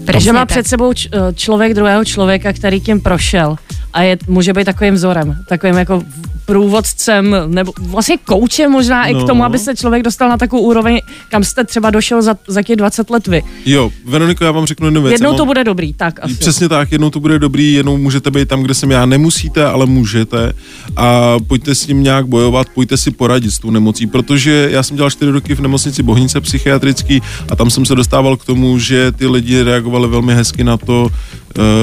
Že 0.20 0.36
má 0.36 0.46
před 0.46 0.69
sebou 0.70 0.94
č- 0.94 1.10
eh, 1.14 1.34
člověk 1.34 1.74
druhého 1.74 2.06
člověka, 2.06 2.54
který 2.54 2.82
tím 2.82 3.02
prošel 3.02 3.56
a 3.94 4.02
je, 4.02 4.18
může 4.28 4.54
být 4.54 4.66
takovým 4.66 4.94
vzorem, 4.94 5.38
takovým 5.48 5.76
jako 5.76 6.04
průvodcem 6.46 7.36
nebo 7.48 7.74
vlastně 7.80 8.18
koučem 8.18 8.72
možná 8.72 9.04
no. 9.04 9.10
i 9.10 9.24
k 9.24 9.28
tomu, 9.28 9.40
no. 9.40 9.46
aby 9.46 9.60
se 9.60 9.76
člověk 9.76 10.04
dostal 10.04 10.30
na 10.30 10.38
takovou 10.38 10.62
úroveň, 10.62 11.02
kam 11.30 11.44
jste 11.44 11.64
třeba 11.64 11.90
došel 11.90 12.22
za, 12.22 12.36
za 12.48 12.64
těch 12.64 12.76
20 12.76 13.10
let 13.10 13.28
vy. 13.28 13.44
Jo, 13.66 13.92
Veroniko, 14.06 14.44
já 14.44 14.52
vám 14.52 14.66
řeknu 14.66 14.88
jednu 14.88 15.02
věc. 15.02 15.12
Jednou 15.12 15.34
to 15.34 15.46
bude 15.46 15.64
dobrý, 15.64 15.94
tak 15.94 16.20
asi. 16.22 16.34
Přesně 16.34 16.70
tak, 16.70 16.92
jednou 16.92 17.10
to 17.10 17.20
bude 17.20 17.40
dobrý, 17.40 17.74
jednou 17.74 17.98
můžete 17.98 18.32
být 18.32 18.48
tam, 18.48 18.64
kde 18.64 18.74
jsem 18.74 18.92
já. 18.92 19.06
Nemusíte, 19.06 19.66
ale 19.66 19.86
můžete 19.86 20.54
a 20.96 21.36
pojďte 21.48 21.76
s 21.76 21.88
ním 21.88 22.04
nějak 22.04 22.28
bojovat, 22.28 22.68
pojďte 22.76 22.98
si 22.98 23.12
poradit 23.12 23.52
s 23.52 23.60
tou 23.60 23.72
nemocí, 23.72 24.08
protože 24.08 24.68
já 24.72 24.84
jsem 24.84 24.96
dělal 24.96 25.10
4 25.10 25.32
roky 25.32 25.56
v 25.56 25.60
nemocnici 25.60 26.04
Bohnice 26.04 26.42
psychiatrický 26.42 27.22
a 27.50 27.56
tam 27.56 27.70
jsem 27.70 27.86
se 27.86 27.96
dostával 27.96 28.38
k 28.38 28.46
tomu, 28.46 28.80
že 28.80 29.12
ty 29.12 29.28
lidi 29.28 29.62
reagovali 29.62 30.08
velmi 30.08 30.36
hezky 30.36 30.64
na 30.64 30.78
to, 30.78 31.10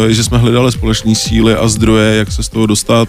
že 0.08 0.25
jsme 0.25 0.38
hledali 0.38 0.73
společné 0.73 1.14
síly 1.14 1.54
a 1.54 1.68
zdroje, 1.68 2.16
jak 2.16 2.32
se 2.32 2.42
z 2.42 2.49
toho 2.49 2.66
dostat. 2.66 3.08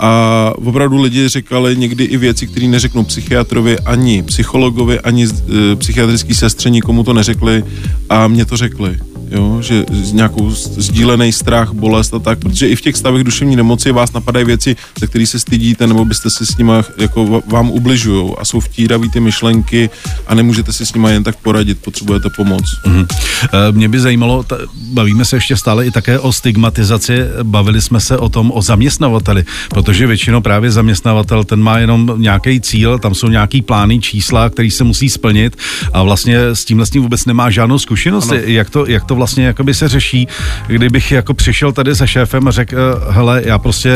A 0.00 0.52
opravdu 0.56 1.02
lidi 1.02 1.28
říkali 1.28 1.76
někdy 1.76 2.04
i 2.04 2.16
věci, 2.16 2.46
které 2.46 2.66
neřeknou 2.66 3.04
psychiatrovi, 3.04 3.78
ani 3.78 4.22
psychologovi, 4.22 5.00
ani 5.00 5.26
e, 5.26 5.76
psychiatrický 5.76 6.34
sestře, 6.34 6.70
nikomu 6.70 7.04
to 7.04 7.12
neřekli 7.12 7.64
a 8.08 8.28
mě 8.28 8.44
to 8.44 8.56
řekli 8.56 8.98
jo, 9.30 9.62
že 9.62 9.84
z 9.90 10.12
nějakou 10.12 10.50
sdílený 10.50 11.32
strach, 11.32 11.72
bolest 11.72 12.14
a 12.14 12.18
tak, 12.18 12.38
protože 12.38 12.68
i 12.68 12.76
v 12.76 12.80
těch 12.80 12.96
stavech 12.96 13.24
duševní 13.24 13.56
nemoci 13.56 13.92
vás 13.92 14.12
napadají 14.12 14.44
věci, 14.44 14.76
za 15.00 15.06
které 15.06 15.26
se 15.26 15.38
stydíte, 15.38 15.86
nebo 15.86 16.04
byste 16.04 16.30
si 16.30 16.46
s 16.46 16.56
nimi 16.56 16.72
jako 16.98 17.42
vám 17.46 17.70
ubližují 17.70 18.32
a 18.38 18.44
jsou 18.44 18.60
vtíraví 18.60 19.10
ty 19.10 19.20
myšlenky 19.20 19.90
a 20.26 20.34
nemůžete 20.34 20.72
si 20.72 20.86
s 20.86 20.94
nimi 20.94 21.10
jen 21.10 21.24
tak 21.24 21.36
poradit, 21.36 21.78
potřebujete 21.78 22.28
pomoc. 22.36 22.64
Mm-hmm. 22.86 23.06
Mě 23.72 23.88
by 23.88 24.00
zajímalo, 24.00 24.42
t- 24.42 24.56
bavíme 24.92 25.24
se 25.24 25.36
ještě 25.36 25.56
stále 25.56 25.86
i 25.86 25.90
také 25.90 26.18
o 26.18 26.32
stigmatizaci, 26.32 27.18
bavili 27.42 27.80
jsme 27.80 28.00
se 28.00 28.18
o 28.18 28.28
tom 28.28 28.52
o 28.54 28.62
zaměstnavateli, 28.62 29.44
protože 29.70 30.06
většinou 30.06 30.40
právě 30.40 30.70
zaměstnavatel, 30.70 31.44
ten 31.44 31.62
má 31.62 31.78
jenom 31.78 32.14
nějaký 32.16 32.60
cíl, 32.60 32.98
tam 32.98 33.14
jsou 33.14 33.28
nějaký 33.28 33.62
plány, 33.62 34.00
čísla, 34.00 34.50
který 34.50 34.70
se 34.70 34.84
musí 34.84 35.08
splnit 35.08 35.56
a 35.92 36.02
vlastně 36.02 36.38
s 36.38 36.64
tímhle 36.64 36.86
s 36.86 36.90
tím 36.90 37.02
vůbec 37.02 37.26
nemá 37.26 37.50
žádnou 37.50 37.78
zkušenost, 37.78 38.32
jak 38.44 38.70
to, 38.70 38.86
jak 38.86 39.04
to 39.08 39.14
vlastně 39.14 39.44
jakoby 39.44 39.74
se 39.74 39.88
řeší, 39.88 40.28
kdybych 40.66 41.12
jako 41.12 41.34
přišel 41.34 41.72
tady 41.72 41.96
se 41.96 42.08
šéfem 42.08 42.48
a 42.48 42.50
řekl, 42.50 42.76
eh, 42.78 43.12
hele, 43.12 43.42
já 43.44 43.58
prostě 43.58 43.90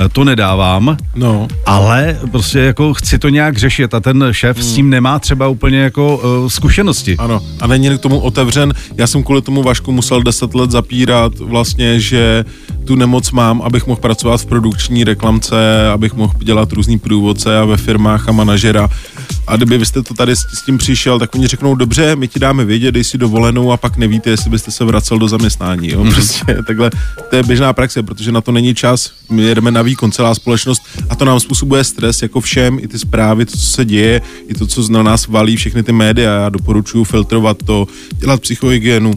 eh, 0.00 0.08
to 0.08 0.24
nedávám, 0.24 0.96
no. 1.14 1.48
ale 1.66 2.18
prostě 2.30 2.58
jako 2.58 2.94
chci 2.94 3.18
to 3.18 3.28
nějak 3.28 3.56
řešit 3.56 3.94
a 3.94 4.00
ten 4.00 4.28
šéf 4.30 4.56
hmm. 4.56 4.66
s 4.66 4.72
tím 4.72 4.90
nemá 4.90 5.18
třeba 5.18 5.48
úplně 5.48 5.78
jako 5.78 6.16
uh, 6.16 6.48
zkušenosti. 6.48 7.16
Ano, 7.18 7.40
a 7.60 7.66
není 7.66 7.98
k 7.98 8.00
tomu 8.00 8.20
otevřen. 8.20 8.74
Já 8.96 9.06
jsem 9.06 9.22
kvůli 9.22 9.42
tomu 9.42 9.62
Vašku 9.62 9.92
musel 9.92 10.22
deset 10.22 10.54
let 10.54 10.70
zapírat 10.70 11.38
vlastně, 11.38 12.00
že 12.00 12.44
tu 12.84 12.94
nemoc 12.94 13.30
mám, 13.30 13.62
abych 13.62 13.86
mohl 13.86 14.00
pracovat 14.00 14.40
v 14.40 14.46
produkční 14.46 15.04
reklamce, 15.04 15.88
abych 15.92 16.14
mohl 16.14 16.32
dělat 16.38 16.72
různý 16.72 16.98
průvodce 16.98 17.58
a 17.58 17.64
ve 17.64 17.76
firmách 17.76 18.28
a 18.28 18.32
manažera. 18.32 18.88
A 19.46 19.56
kdyby 19.56 19.78
vy 19.78 19.86
jste 19.86 20.02
to 20.02 20.14
tady 20.14 20.36
s, 20.36 20.40
s 20.40 20.62
tím 20.62 20.78
přišel, 20.78 21.18
tak 21.18 21.34
oni 21.34 21.46
řeknou, 21.46 21.74
dobře, 21.74 22.16
my 22.16 22.28
ti 22.28 22.38
dáme 22.38 22.64
vědět, 22.64 22.92
dej 22.92 23.04
si 23.04 23.18
dovolenou 23.18 23.72
a 23.72 23.76
pak 23.76 23.96
nevíte, 23.96 24.30
jestli 24.30 24.50
byste 24.50 24.70
se 24.70 24.84
vracel 24.84 25.18
do 25.18 25.28
zaměstnání. 25.28 25.90
Jo? 25.90 26.04
Mm. 26.04 26.12
Prostě 26.12 26.44
takhle, 26.66 26.90
to 27.30 27.36
je 27.36 27.42
běžná 27.42 27.72
praxe, 27.72 28.02
protože 28.02 28.32
na 28.32 28.40
to 28.40 28.52
není 28.52 28.74
čas, 28.74 29.12
my 29.30 29.42
jedeme 29.42 29.70
na 29.70 29.82
výkon, 29.82 30.12
celá 30.12 30.34
společnost 30.34 30.82
a 31.08 31.16
to 31.16 31.24
nám 31.24 31.40
způsobuje 31.40 31.84
stres, 31.84 32.22
jako 32.22 32.40
všem, 32.40 32.78
i 32.78 32.88
ty 32.88 32.98
zprávy, 32.98 33.46
to, 33.46 33.52
co 33.52 33.66
se 33.66 33.84
děje, 33.84 34.22
i 34.48 34.54
to, 34.54 34.66
co 34.66 34.88
na 34.88 35.02
nás 35.02 35.26
valí 35.26 35.56
všechny 35.56 35.82
ty 35.82 35.92
média. 35.92 36.32
Já 36.32 36.48
doporučuji 36.48 37.04
filtrovat 37.04 37.62
to, 37.62 37.86
dělat 38.16 38.40
psychohygienu, 38.40 39.12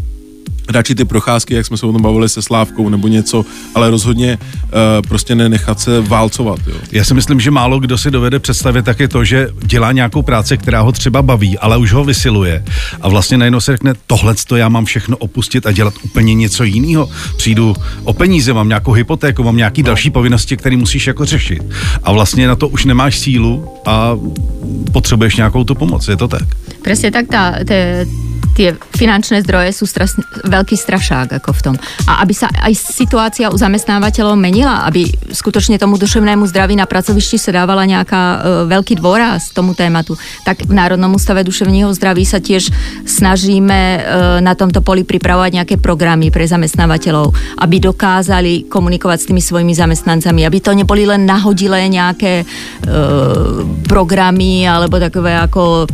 radši 0.70 0.96
ty 0.96 1.06
procházky, 1.06 1.54
jak 1.54 1.66
jsme 1.66 1.78
se 1.78 1.86
o 1.86 1.92
tom 1.92 2.02
bavili 2.02 2.30
se 2.30 2.42
Slávkou 2.42 2.90
nebo 2.90 3.08
něco, 3.08 3.46
ale 3.76 3.90
rozhodně 3.90 4.38
uh, 4.38 4.70
prostě 5.08 5.36
nenechat 5.36 5.80
se 5.80 6.02
válcovat. 6.02 6.60
Jo. 6.68 6.76
Já 6.92 7.04
si 7.04 7.14
myslím, 7.14 7.40
že 7.40 7.52
málo 7.52 7.80
kdo 7.80 7.98
si 7.98 8.12
dovede 8.12 8.40
představit 8.40 8.86
taky 8.86 9.08
to, 9.08 9.24
že 9.24 9.50
dělá 9.66 9.92
nějakou 9.92 10.22
práci, 10.22 10.58
která 10.58 10.82
ho 10.82 10.92
třeba 10.92 11.22
baví, 11.22 11.58
ale 11.58 11.78
už 11.78 11.94
ho 11.94 12.04
vysiluje 12.04 12.64
a 13.02 13.10
vlastně 13.10 13.38
najednou 13.38 13.60
se 13.62 13.72
řekne, 13.72 13.94
tohle 14.08 14.36
to 14.48 14.56
já 14.56 14.70
mám 14.70 14.86
všechno 14.86 15.18
opustit 15.18 15.66
a 15.66 15.72
dělat 15.72 15.94
úplně 16.04 16.34
něco 16.34 16.64
jiného. 16.64 17.10
Přijdu 17.38 17.76
o 18.04 18.14
peníze, 18.14 18.54
mám 18.54 18.68
nějakou 18.68 18.92
hypotéku, 18.92 19.44
mám 19.44 19.58
nějaký 19.58 19.82
no. 19.82 19.86
další 19.86 20.10
povinnosti, 20.10 20.58
které 20.58 20.78
musíš 20.78 21.08
jako 21.08 21.26
řešit. 21.26 21.64
A 22.04 22.12
vlastně 22.12 22.48
na 22.48 22.56
to 22.56 22.68
už 22.68 22.86
nemáš 22.86 23.20
sílu 23.20 23.68
a 23.86 24.18
potřebuješ 24.92 25.36
nějakou 25.36 25.64
tu 25.64 25.76
pomoc, 25.76 26.08
je 26.08 26.18
to 26.18 26.28
tak? 26.28 26.44
Přesně 26.82 27.12
tak, 27.12 27.28
ta, 27.28 27.52
ta, 27.68 27.74
tie 28.54 28.78
finančné 28.78 29.42
zdroje 29.42 29.74
sú 29.74 29.86
stras, 29.90 30.14
veľký 30.46 30.78
strašák 30.78 31.42
ako 31.42 31.50
v 31.52 31.62
tom. 31.62 31.76
A 32.06 32.22
aby 32.22 32.34
sa 32.38 32.48
aj 32.54 32.74
situácia 32.78 33.50
u 33.50 33.58
zamestnávateľov 33.58 34.38
menila, 34.38 34.86
aby 34.86 35.10
skutočne 35.34 35.82
tomu 35.82 35.98
duševnému 35.98 36.46
zdraví 36.48 36.78
na 36.78 36.86
pracovišti 36.86 37.42
sa 37.42 37.52
dávala 37.52 37.90
nejaká 37.90 38.22
uh, 38.22 38.38
veľký 38.70 39.02
dôraz 39.02 39.52
tomu 39.52 39.74
tématu, 39.74 40.14
tak 40.46 40.64
v 40.64 40.74
Národnom 40.74 41.18
ústave 41.18 41.42
duševního 41.42 41.90
zdraví 41.98 42.24
sa 42.24 42.38
tiež 42.38 42.70
snažíme 43.10 43.80
uh, 43.80 44.02
na 44.40 44.54
tomto 44.54 44.86
poli 44.86 45.02
pripravovať 45.02 45.52
nejaké 45.60 45.76
programy 45.82 46.30
pre 46.30 46.46
zamestnávateľov, 46.46 47.34
aby 47.60 47.76
dokázali 47.82 48.70
komunikovať 48.70 49.18
s 49.18 49.28
tými 49.34 49.42
svojimi 49.42 49.74
zamestnancami, 49.74 50.46
aby 50.46 50.58
to 50.62 50.72
neboli 50.78 51.10
len 51.10 51.26
nahodilé 51.26 51.90
nejaké 51.90 52.46
uh, 52.46 53.66
programy 53.90 54.70
alebo 54.70 55.02
takové 55.02 55.34
ako 55.42 55.90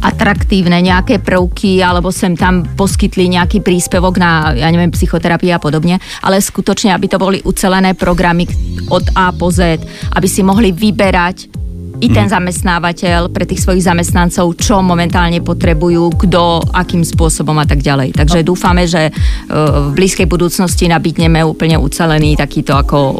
atraktívne 0.00 0.78
nejaké 0.80 1.18
prvky 1.22 1.80
alebo 1.80 2.12
sem 2.12 2.36
tam 2.36 2.64
poskytli 2.64 3.32
nejaký 3.32 3.64
príspevok 3.64 4.20
na, 4.20 4.52
ja 4.54 4.68
neviem, 4.68 4.92
psychoterapii 4.92 5.52
a 5.54 5.62
podobne, 5.62 5.98
ale 6.22 6.38
skutočne, 6.38 6.92
aby 6.92 7.06
to 7.08 7.18
boli 7.18 7.38
ucelené 7.44 7.96
programy 7.96 8.44
od 8.92 9.04
A 9.16 9.32
po 9.32 9.48
Z, 9.48 9.80
aby 10.14 10.28
si 10.28 10.44
mohli 10.44 10.70
vyberať 10.70 11.58
i 11.98 12.06
ten 12.14 12.30
mhm. 12.30 12.34
zamestnávateľ 12.38 13.20
pre 13.34 13.42
tých 13.42 13.62
svojich 13.66 13.82
zamestnancov, 13.82 14.54
čo 14.54 14.78
momentálne 14.78 15.42
potrebujú, 15.42 16.14
kto, 16.14 16.62
akým 16.70 17.02
spôsobom 17.02 17.58
a 17.58 17.66
tak 17.66 17.82
ďalej. 17.82 18.14
Takže 18.14 18.46
dúfame, 18.46 18.86
že 18.86 19.10
v 19.50 19.90
blízkej 19.98 20.30
budúcnosti 20.30 20.86
nabídneme 20.86 21.42
úplne 21.42 21.74
ucelený 21.74 22.38
takýto 22.38 22.78
ako 22.78 23.18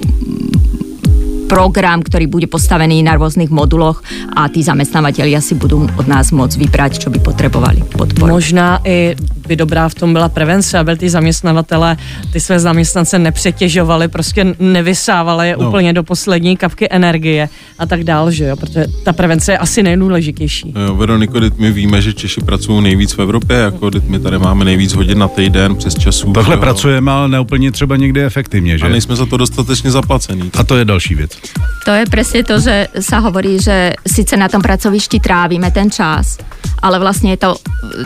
program, 1.49 2.05
ktorý 2.05 2.29
bude 2.29 2.47
postavený 2.47 3.01
na 3.01 3.17
rôznych 3.17 3.49
moduloch 3.49 4.05
a 4.37 4.47
tí 4.53 4.61
zamestnávateľia 4.61 5.41
si 5.41 5.57
budú 5.57 5.89
od 5.97 6.07
nás 6.07 6.29
môcť 6.31 6.61
vybrať, 6.61 6.93
čo 7.01 7.09
by 7.09 7.19
potrebovali 7.25 7.81
podporu. 7.89 8.37
Možná 8.37 8.85
i 8.85 9.17
by 9.49 9.57
dobrá 9.57 9.89
v 9.89 9.95
tom 9.95 10.13
byla 10.13 10.29
prevence, 10.29 10.79
aby 10.79 10.97
ty 10.97 11.09
zaměstnavatele 11.11 11.97
ty 12.33 12.41
své 12.41 12.61
zaměstnance 12.61 13.19
nepřetěžovali, 13.19 14.09
prostě 14.09 14.55
nevysávali 14.61 15.49
je 15.49 15.57
no. 15.57 15.69
úplně 15.69 15.93
do 15.93 16.03
poslední 16.03 16.57
kapky 16.57 16.87
energie 16.91 17.49
a 17.79 17.87
tak 17.87 18.05
dál, 18.05 18.31
že 18.31 18.45
jo, 18.45 18.57
protože 18.57 18.87
ta 19.05 19.13
prevence 19.13 19.53
je 19.53 19.59
asi 19.59 19.83
nejdůležitější. 19.83 20.75
Jo, 20.87 20.95
Veroniko, 20.95 21.41
my 21.59 21.73
víme, 21.73 22.03
že 22.03 22.13
Češi 22.13 22.41
pracují 22.41 22.83
nejvíc 22.83 23.13
v 23.13 23.19
Evropě, 23.19 23.57
jako 23.57 23.91
my 24.09 24.19
tady 24.19 24.39
máme 24.39 24.65
nejvíc 24.65 24.95
hodin 24.95 25.19
na 25.19 25.29
týden 25.29 25.77
přes 25.77 25.95
časů. 25.95 26.33
Takhle 26.33 26.55
jo. 26.55 26.61
pracujeme, 26.61 27.13
ale 27.13 27.29
neúplně 27.29 27.73
třeba 27.73 27.97
někde 27.97 28.27
efektivně, 28.27 28.79
že? 28.79 28.85
A 28.85 28.89
nejsme 28.89 29.17
za 29.17 29.27
to 29.27 29.37
dostatečně 29.37 29.91
zaplacený. 29.91 30.51
A 30.59 30.65
to 30.65 30.77
je 30.77 30.85
další 30.85 31.15
věc. 31.15 31.38
To 31.85 31.91
je 31.91 32.07
přesně 32.07 32.45
to, 32.45 32.61
že 32.61 32.89
se 33.01 33.19
hovorí, 33.19 33.63
že 33.63 33.93
sice 34.07 34.37
na 34.37 34.49
tom 34.49 34.63
pracovišti 34.63 35.21
trávíme 35.21 35.71
ten 35.71 35.91
čas, 35.91 36.39
ale 36.83 36.99
vlastně 36.99 37.31
je 37.31 37.37
to, 37.37 37.57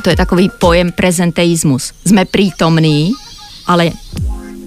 to 0.02 0.10
je 0.10 0.16
takový 0.16 0.50
pojem 0.60 0.92
prezenteismus. 0.92 1.92
Jsme 2.06 2.24
přítomní, 2.24 3.12
ale 3.66 3.90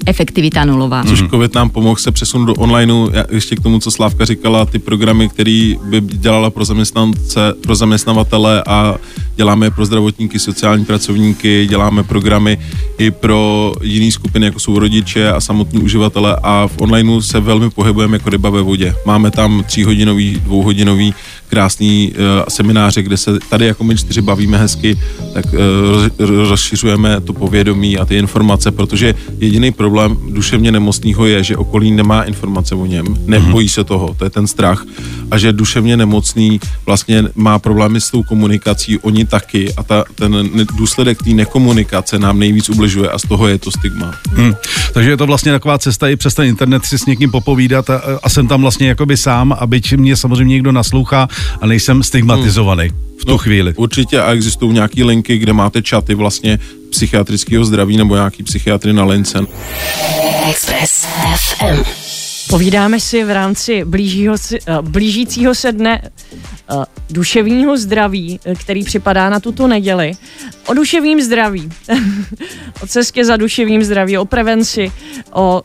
efektivita 0.05 0.65
nulová. 0.65 1.03
Což 1.03 1.23
COVID 1.29 1.55
nám 1.55 1.69
pomohl 1.69 1.95
se 1.95 2.11
přesunout 2.11 2.45
do 2.45 2.53
onlineu, 2.53 3.09
ještě 3.29 3.55
k 3.55 3.59
tomu, 3.59 3.79
co 3.79 3.91
Slávka 3.91 4.25
říkala, 4.25 4.65
ty 4.65 4.79
programy, 4.79 5.29
které 5.29 5.73
by 5.83 6.01
dělala 6.01 6.49
pro 6.49 6.65
zaměstnance, 6.65 7.53
pro 7.61 7.75
zaměstnavatele 7.75 8.63
a 8.67 8.95
děláme 9.35 9.71
pro 9.71 9.85
zdravotníky, 9.85 10.39
sociální 10.39 10.85
pracovníky, 10.85 11.67
děláme 11.69 12.03
programy 12.03 12.57
i 12.97 13.11
pro 13.11 13.73
jiné 13.81 14.11
skupiny, 14.11 14.45
jako 14.45 14.59
jsou 14.59 14.79
rodiče 14.79 15.31
a 15.31 15.41
samotní 15.41 15.79
uživatele 15.79 16.37
a 16.43 16.67
v 16.67 16.81
onlineu 16.81 17.21
se 17.21 17.39
velmi 17.39 17.69
pohybujeme 17.69 18.15
jako 18.15 18.29
ryba 18.29 18.49
ve 18.49 18.61
vodě. 18.61 18.95
Máme 19.05 19.31
tam 19.31 19.63
tříhodinový, 19.63 20.39
dvouhodinový 20.43 21.13
krásný 21.49 22.13
uh, 22.13 22.43
semináře, 22.49 23.01
kde 23.01 23.17
se 23.17 23.39
tady 23.49 23.65
jako 23.65 23.83
my 23.83 23.97
čtyři 23.97 24.21
bavíme 24.21 24.57
hezky, 24.57 24.99
tak 25.33 25.45
uh, 25.53 26.49
rozšiřujeme 26.49 27.21
to 27.21 27.33
povědomí 27.33 27.97
a 27.97 28.05
ty 28.05 28.17
informace, 28.17 28.71
protože 28.71 29.15
jediný 29.39 29.71
problém 29.71 30.17
duševně 30.29 30.71
nemocného 30.71 31.25
je, 31.25 31.43
že 31.43 31.57
okolí 31.57 31.91
nemá 31.91 32.23
informace 32.23 32.75
o 32.75 32.85
něm, 32.85 33.05
nebojí 33.25 33.69
se 33.69 33.83
toho, 33.83 34.15
to 34.17 34.23
je 34.23 34.29
ten 34.29 34.47
strach 34.47 34.85
a 35.31 35.37
že 35.37 35.53
duševně 35.53 35.97
nemocný 35.97 36.59
vlastně 36.85 37.23
má 37.35 37.59
problémy 37.59 38.01
s 38.01 38.11
tou 38.11 38.23
komunikací, 38.23 38.99
oni 38.99 39.25
taky 39.25 39.73
a 39.77 39.83
ta, 39.83 40.03
ten 40.15 40.49
důsledek 40.77 41.23
té 41.23 41.29
nekomunikace 41.29 42.19
nám 42.19 42.39
nejvíc 42.39 42.69
ubližuje 42.69 43.09
a 43.09 43.19
z 43.19 43.21
toho 43.21 43.47
je 43.47 43.57
to 43.57 43.71
stigma. 43.71 44.11
Hmm. 44.25 44.53
Takže 44.93 45.09
je 45.09 45.17
to 45.17 45.25
vlastně 45.25 45.51
taková 45.51 45.77
cesta 45.77 46.07
i 46.07 46.15
přes 46.15 46.33
ten 46.33 46.45
internet 46.45 46.85
si 46.85 46.99
s 46.99 47.05
někým 47.05 47.31
popovídat 47.31 47.89
a, 47.89 48.01
a 48.23 48.29
jsem 48.29 48.47
tam 48.47 48.61
vlastně 48.61 48.87
jakoby 48.87 49.17
sám, 49.17 49.55
aby 49.59 49.81
mě 49.97 50.15
samozřejmě 50.15 50.53
někdo 50.53 50.71
naslouchá 50.71 51.27
a 51.61 51.65
nejsem 51.65 52.03
stigmatizovaný 52.03 52.89
v 53.21 53.25
tu 53.25 53.31
no, 53.31 53.37
chvíli. 53.37 53.73
Určitě 53.75 54.21
a 54.21 54.33
existují 54.33 54.73
nějaké 54.73 55.03
linky, 55.03 55.37
kde 55.37 55.53
máte 55.53 55.81
čaty 55.81 56.13
vlastně 56.13 56.59
psychiatrického 56.89 57.65
zdraví 57.65 57.97
nebo 57.97 58.15
nějaký 58.15 58.43
psychiatry 58.43 58.93
na 58.93 59.05
lince. 59.05 59.39
Express 60.49 61.05
FM. 61.35 62.05
Povídáme 62.49 62.99
si 62.99 63.23
v 63.23 63.31
rámci 63.31 63.85
blížího, 63.85 64.35
eh, 64.53 64.77
blížícího 64.81 65.55
se 65.55 65.71
dne 65.71 66.01
uh, 66.73 66.83
duševního 67.09 67.77
zdraví, 67.77 68.39
eh, 68.45 68.55
který 68.55 68.83
připadá 68.83 69.29
na 69.29 69.39
tuto 69.39 69.67
neděli, 69.67 70.11
o 70.65 70.73
duševním 70.73 71.21
zdraví, 71.21 71.69
o 72.81 72.87
cestě 72.87 73.25
za 73.25 73.37
duševním 73.37 73.83
zdraví, 73.83 74.17
o 74.17 74.25
prevenci, 74.25 74.91
o 75.31 75.61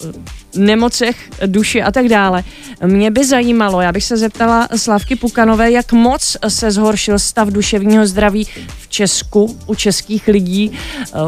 nemocech 0.57 1.17
duši 1.47 1.83
a 1.83 1.91
tak 1.91 2.09
dále. 2.09 2.45
Mě 2.85 3.11
by 3.11 3.25
zajímalo, 3.25 3.81
já 3.81 3.93
bych 3.93 4.05
se 4.05 4.17
zeptala 4.17 4.69
Slavky 4.77 5.17
Pukanové, 5.17 5.71
jak 5.71 5.93
moc 5.93 6.37
se 6.49 6.71
zhoršil 6.71 7.19
stav 7.19 7.49
duševního 7.49 8.07
zdraví 8.07 8.45
v 8.79 8.89
Česku 8.89 9.57
u 9.67 9.75
českých 9.75 10.29
lidí 10.29 10.73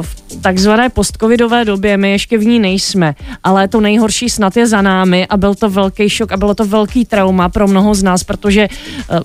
v 0.02 0.16
takzvané 0.42 0.88
postcovidové 0.88 1.64
době. 1.64 1.96
My 1.96 2.10
ještě 2.10 2.38
v 2.38 2.44
ní 2.44 2.60
nejsme, 2.60 3.14
ale 3.44 3.68
to 3.68 3.80
nejhorší 3.80 4.30
snad 4.30 4.56
je 4.56 4.66
za 4.66 4.82
námi 4.82 5.26
a 5.26 5.36
byl 5.36 5.54
to 5.54 5.70
velký 5.70 6.08
šok 6.08 6.32
a 6.32 6.36
bylo 6.36 6.54
to 6.54 6.64
velký 6.64 7.04
trauma 7.04 7.48
pro 7.48 7.68
mnoho 7.68 7.94
z 7.94 8.02
nás, 8.02 8.24
protože 8.24 8.68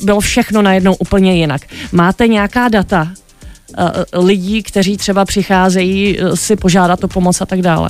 bylo 0.04 0.20
vše 0.20 0.38
všechno 0.38 0.62
najednou 0.62 0.96
úplně 0.96 1.36
jinak. 1.36 1.62
Máte 1.92 2.28
nějaká 2.28 2.70
data 2.70 3.10
uh, 4.14 4.26
lidí, 4.26 4.64
kteří 4.64 4.98
třeba 4.98 5.26
přicházejí 5.26 6.20
uh, 6.20 6.36
si 6.36 6.56
požádat 6.56 7.04
o 7.04 7.08
pomoc 7.08 7.42
a 7.42 7.46
tak 7.46 7.62
dále? 7.62 7.90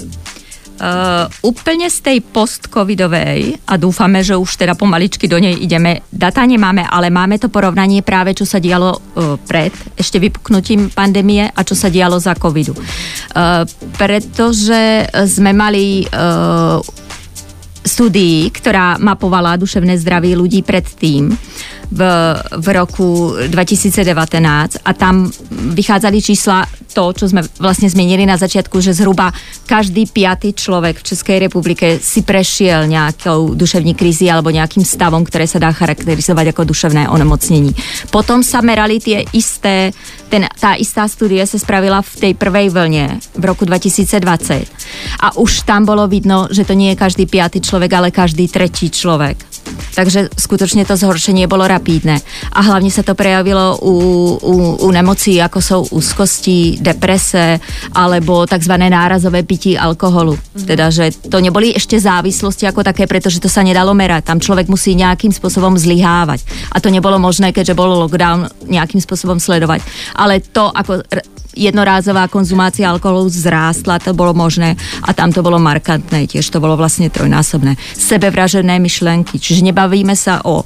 Uh, 0.78 1.26
úplně 1.42 1.90
z 1.90 2.00
tej 2.00 2.22
post-covidovej 2.22 3.58
a 3.68 3.78
dúfame, 3.82 4.22
že 4.22 4.38
už 4.38 4.62
teda 4.62 4.78
pomaličky 4.78 5.26
do 5.26 5.42
nej 5.42 5.58
ideme. 5.58 6.06
Data 6.14 6.46
nemáme, 6.46 6.86
ale 6.86 7.10
máme 7.10 7.42
to 7.42 7.50
porovnanie 7.50 8.06
práve, 8.06 8.38
čo 8.38 8.46
sa 8.46 8.62
dialo 8.62 8.94
uh, 8.94 9.42
pred 9.42 9.74
ešte 9.98 10.22
vypuknutím 10.22 10.94
pandémie 10.94 11.50
a 11.50 11.60
čo 11.66 11.74
sa 11.74 11.90
dialo 11.90 12.22
za 12.22 12.38
covidu. 12.38 12.78
Uh, 12.78 13.66
pretože 13.98 15.10
sme 15.26 15.50
mali 15.50 16.06
uh, 16.06 16.78
studii, 17.88 18.52
ktorá 18.52 19.02
mapovala 19.02 19.58
duševné 19.58 19.98
zdraví 19.98 20.36
ľudí 20.36 20.62
predtým 20.62 21.32
v, 21.88 22.02
v 22.60 22.68
roku 22.76 23.34
2019 23.48 24.84
a 24.84 24.92
tam 24.94 25.32
vychádzali 25.74 26.18
čísla 26.20 26.68
to, 26.98 27.14
čo 27.14 27.30
sme 27.30 27.46
vlastne 27.62 27.86
zmenili 27.86 28.26
na 28.26 28.42
začiatku, 28.42 28.82
že 28.82 28.98
zhruba 28.98 29.30
každý 29.70 30.10
piatý 30.10 30.58
človek 30.58 30.98
v 30.98 31.08
Českej 31.14 31.38
republike 31.46 32.02
si 32.02 32.26
prešiel 32.26 32.90
nejakou 32.90 33.54
duševní 33.54 33.94
krízy 33.94 34.26
alebo 34.26 34.50
nejakým 34.50 34.82
stavom, 34.82 35.22
ktoré 35.22 35.46
sa 35.46 35.62
dá 35.62 35.70
charakterizovať 35.70 36.58
ako 36.58 36.74
duševné 36.74 37.06
onemocnení. 37.06 37.70
Potom 38.10 38.42
sa 38.42 38.66
merali 38.66 38.98
tie 38.98 39.22
isté, 39.38 39.94
ten, 40.34 40.50
tá 40.58 40.74
istá 40.74 41.06
studie 41.06 41.46
sa 41.46 41.62
spravila 41.62 42.02
v 42.02 42.14
tej 42.18 42.34
prvej 42.34 42.74
vlne 42.74 43.22
v 43.38 43.44
roku 43.46 43.70
2020 43.70 45.22
a 45.22 45.38
už 45.38 45.70
tam 45.70 45.86
bolo 45.86 46.10
vidno, 46.10 46.50
že 46.50 46.66
to 46.66 46.74
nie 46.74 46.98
je 46.98 46.98
každý 46.98 47.30
piatý 47.30 47.62
človek, 47.62 47.94
ale 47.94 48.10
každý 48.10 48.50
tretí 48.50 48.90
človek. 48.90 49.38
Takže 49.68 50.32
skutočne 50.38 50.88
to 50.88 50.96
zhoršenie 50.96 51.50
bolo 51.50 51.68
rapídne. 51.68 52.22
A 52.56 52.60
hlavne 52.64 52.88
sa 52.88 53.04
to 53.04 53.18
prejavilo 53.18 53.76
u, 53.82 53.94
u, 54.40 54.54
u 54.80 54.88
nemocí, 54.94 55.42
ako 55.42 55.60
sú 55.60 55.78
úzkosti, 55.92 56.80
deprese 56.94 57.60
alebo 57.92 58.48
tzv. 58.48 58.74
nárazové 58.80 59.44
pití 59.44 59.76
alkoholu. 59.76 60.40
Mm. 60.40 60.66
Teda, 60.68 60.88
že 60.88 61.12
to 61.12 61.44
neboli 61.44 61.76
ešte 61.76 62.00
závislosti 62.00 62.64
ako 62.70 62.88
také, 62.88 63.04
pretože 63.06 63.44
to 63.44 63.52
sa 63.52 63.62
nedalo 63.62 63.92
merať. 63.92 64.32
Tam 64.32 64.40
človek 64.40 64.72
musí 64.72 64.96
nejakým 64.96 65.36
spôsobom 65.36 65.76
zlyhávať. 65.76 66.48
A 66.72 66.80
to 66.80 66.88
nebolo 66.88 67.20
možné, 67.20 67.52
keďže 67.52 67.76
bol 67.76 68.08
lockdown, 68.08 68.48
nejakým 68.72 69.04
spôsobom 69.04 69.38
sledovať. 69.38 69.84
Ale 70.16 70.40
to, 70.40 70.72
ako 70.72 71.04
jednorázová 71.58 72.30
konzumácia 72.30 72.86
alkoholu 72.86 73.26
zrástla, 73.28 73.98
to 73.98 74.14
bolo 74.14 74.38
možné 74.38 74.78
a 75.02 75.10
tam 75.12 75.34
to 75.34 75.42
bolo 75.42 75.58
markantné, 75.58 76.30
tiež 76.30 76.46
to 76.54 76.62
bolo 76.62 76.78
vlastne 76.78 77.10
trojnásobné. 77.10 77.74
Sebevražené 77.98 78.78
myšlenky, 78.78 79.42
čiže 79.42 79.66
nebavíme 79.66 80.14
sa 80.14 80.46
o 80.46 80.62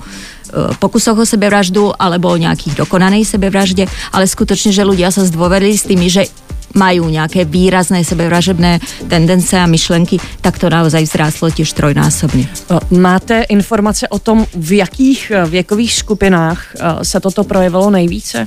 pokusoch 0.80 1.18
o 1.18 1.26
sebevraždu 1.26 1.96
alebo 1.96 2.30
o 2.30 2.38
nejakých 2.38 2.84
dokonanej 2.84 3.24
sebevražde, 3.24 3.88
ale 4.12 4.28
skutočne, 4.28 4.76
že 4.76 4.88
ľudia 4.88 5.12
sa 5.12 5.24
zdôverili 5.24 5.76
s 5.76 5.88
tými, 5.88 6.08
že 6.12 6.28
majú 6.72 7.12
nejaké 7.12 7.44
výrazné 7.44 8.00
sebevražebné 8.08 8.80
tendence 9.12 9.52
a 9.60 9.68
myšlenky, 9.68 10.20
tak 10.40 10.56
to 10.56 10.72
naozaj 10.72 11.04
vzrástlo 11.04 11.52
tiež 11.52 11.74
trojnásobně. 11.74 12.48
Máte 12.92 13.44
informace 13.52 14.08
o 14.08 14.20
tom, 14.20 14.48
v 14.56 14.72
jakých 14.80 15.32
věkových 15.46 15.94
skupinách 15.94 16.76
se 17.04 17.20
toto 17.20 17.44
projevilo 17.44 17.92
nejvíce? 17.92 18.46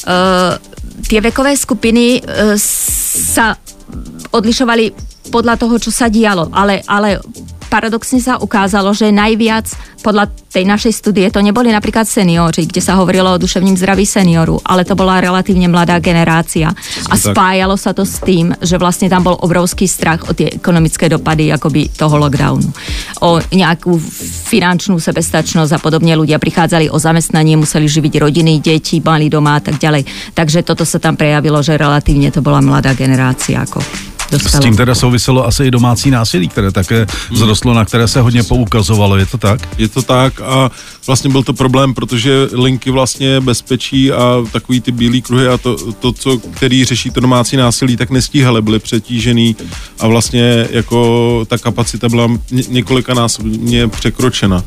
Uh, 0.00 0.56
tie 1.06 1.20
vekové 1.20 1.52
skupiny 1.56 2.24
uh, 2.24 2.56
sa 2.56 3.52
odlišovali 4.32 5.09
podľa 5.30 5.54
toho, 5.56 5.78
čo 5.78 5.94
sa 5.94 6.10
dialo, 6.10 6.50
ale, 6.50 6.82
ale 6.84 7.22
paradoxne 7.70 8.18
sa 8.18 8.42
ukázalo, 8.42 8.90
že 8.90 9.14
najviac 9.14 9.70
podľa 10.02 10.26
tej 10.50 10.66
našej 10.66 10.92
studie 10.96 11.30
to 11.30 11.38
neboli 11.38 11.70
napríklad 11.70 12.08
seniori, 12.08 12.66
kde 12.66 12.82
sa 12.82 12.98
hovorilo 12.98 13.30
o 13.30 13.38
duševním 13.38 13.78
zdraví 13.78 14.02
senioru, 14.02 14.58
ale 14.66 14.82
to 14.82 14.98
bola 14.98 15.22
relatívne 15.22 15.70
mladá 15.70 16.02
generácia. 16.02 16.74
A 17.06 17.14
spájalo 17.14 17.78
sa 17.78 17.94
to 17.94 18.02
s 18.02 18.18
tým, 18.18 18.50
že 18.58 18.74
vlastne 18.80 19.06
tam 19.06 19.22
bol 19.22 19.38
obrovský 19.38 19.86
strach 19.86 20.26
o 20.26 20.34
tie 20.34 20.50
ekonomické 20.58 21.06
dopady 21.06 21.54
akoby 21.54 21.94
toho 21.94 22.18
lockdownu. 22.18 22.66
O 23.22 23.38
nejakú 23.54 23.94
finančnú 24.50 24.98
sebestačnosť 24.98 25.78
a 25.78 25.78
podobne 25.78 26.18
ľudia 26.18 26.42
prichádzali 26.42 26.90
o 26.90 26.98
zamestnanie, 26.98 27.54
museli 27.54 27.86
živiť 27.86 28.18
rodiny, 28.18 28.58
deti, 28.58 28.98
mali 28.98 29.30
doma 29.30 29.60
a 29.60 29.62
tak 29.62 29.78
ďalej. 29.78 30.34
Takže 30.34 30.66
toto 30.66 30.82
sa 30.82 30.98
tam 30.98 31.14
prejavilo, 31.14 31.62
že 31.62 31.78
relatívne 31.78 32.34
to 32.34 32.42
bola 32.42 32.58
mladá 32.58 32.96
generácia. 32.96 33.62
Ako 33.62 34.09
dostalo. 34.38 34.62
S 34.62 34.64
tím 34.64 34.76
teda 34.76 34.94
souviselo 34.94 35.46
asi 35.46 35.64
i 35.64 35.70
domácí 35.70 36.10
násilí, 36.10 36.48
které 36.48 36.72
také 36.72 37.06
vzrostlo, 37.32 37.74
na 37.74 37.84
které 37.84 38.08
se 38.08 38.20
hodně 38.20 38.42
poukazovalo, 38.42 39.16
je 39.16 39.26
to 39.26 39.38
tak? 39.38 39.68
Je 39.78 39.88
to 39.88 40.02
tak 40.02 40.40
a 40.40 40.70
vlastně 41.06 41.30
byl 41.30 41.42
to 41.42 41.52
problém, 41.52 41.94
protože 41.94 42.48
linky 42.52 42.90
vlastně 42.90 43.40
bezpečí 43.40 44.12
a 44.12 44.44
takový 44.52 44.80
ty 44.80 44.92
bílé 44.92 45.20
kruhy 45.20 45.48
a 45.48 45.58
to, 45.58 45.92
to, 45.92 46.12
co, 46.12 46.38
který 46.38 46.84
řeší 46.84 47.10
to 47.10 47.20
domácí 47.20 47.56
násilí, 47.56 47.96
tak 47.96 48.10
nestíhali, 48.10 48.62
byli 48.62 48.78
přetížený 48.78 49.56
a 49.98 50.06
vlastně 50.06 50.66
jako 50.70 51.44
ta 51.48 51.58
kapacita 51.58 52.08
byla 52.08 52.28
několika 52.68 53.14
násobně 53.14 53.88
překročena. 53.88 54.64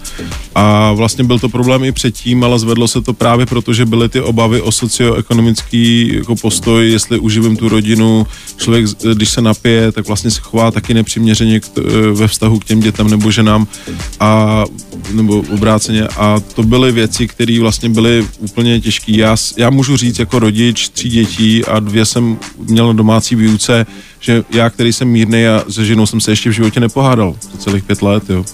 A 0.56 0.92
vlastně 0.92 1.24
byl 1.24 1.40
to 1.40 1.50
problém 1.50 1.84
i 1.84 1.92
předtím, 1.92 2.44
ale 2.44 2.60
zvedlo 2.60 2.88
se 2.88 3.02
to 3.02 3.14
právě 3.14 3.46
proto, 3.46 3.74
že 3.74 3.86
byly 3.86 4.10
ty 4.10 4.22
obavy 4.22 4.62
o 4.62 4.72
socioekonomický 4.72 6.12
jako 6.16 6.36
postoj, 6.36 6.92
jestli 6.92 7.20
uživím 7.20 7.58
tu 7.58 7.70
rodinu, 7.70 8.28
člověk, 8.58 8.86
když 9.14 9.30
se 9.30 9.42
napije, 9.54 9.92
tak 9.92 10.08
vlastně 10.08 10.32
se 10.32 10.42
chová 10.42 10.72
taky 10.72 10.94
nepřiměřeně 10.94 11.60
k, 11.60 11.68
ve 12.14 12.28
vztahu 12.28 12.60
k 12.60 12.66
těm 12.66 12.80
dětem 12.80 13.10
nebo 13.10 13.32
ženám 13.32 13.68
a 14.20 14.64
nebo 15.12 15.44
obráceně. 15.54 16.08
A 16.18 16.40
to 16.56 16.64
byly 16.64 16.92
věci, 16.92 17.28
které 17.28 17.60
vlastně 17.60 17.90
byly 17.90 18.28
úplně 18.40 18.82
těžké. 18.82 19.12
Já, 19.12 19.36
já 19.58 19.70
můžu 19.70 19.98
říct 19.98 20.20
jako 20.20 20.40
rodič 20.40 20.90
tří 20.90 21.10
dětí 21.10 21.66
a 21.66 21.80
dvě 21.80 22.06
jsem 22.06 22.38
měl 22.58 22.88
na 22.88 22.94
domácí 22.94 23.36
výuce, 23.36 23.86
že 24.20 24.44
já, 24.50 24.70
který 24.70 24.94
jsem 24.94 25.08
mírný 25.08 25.48
a 25.48 25.64
se 25.70 25.86
ženou 25.86 26.06
jsem 26.06 26.22
se 26.22 26.32
ještě 26.32 26.50
v 26.50 26.54
životě 26.54 26.80
nepohádal. 26.80 27.36
Za 27.52 27.58
celých 27.58 27.84
pět 27.84 28.02
let, 28.02 28.30
jo 28.30 28.46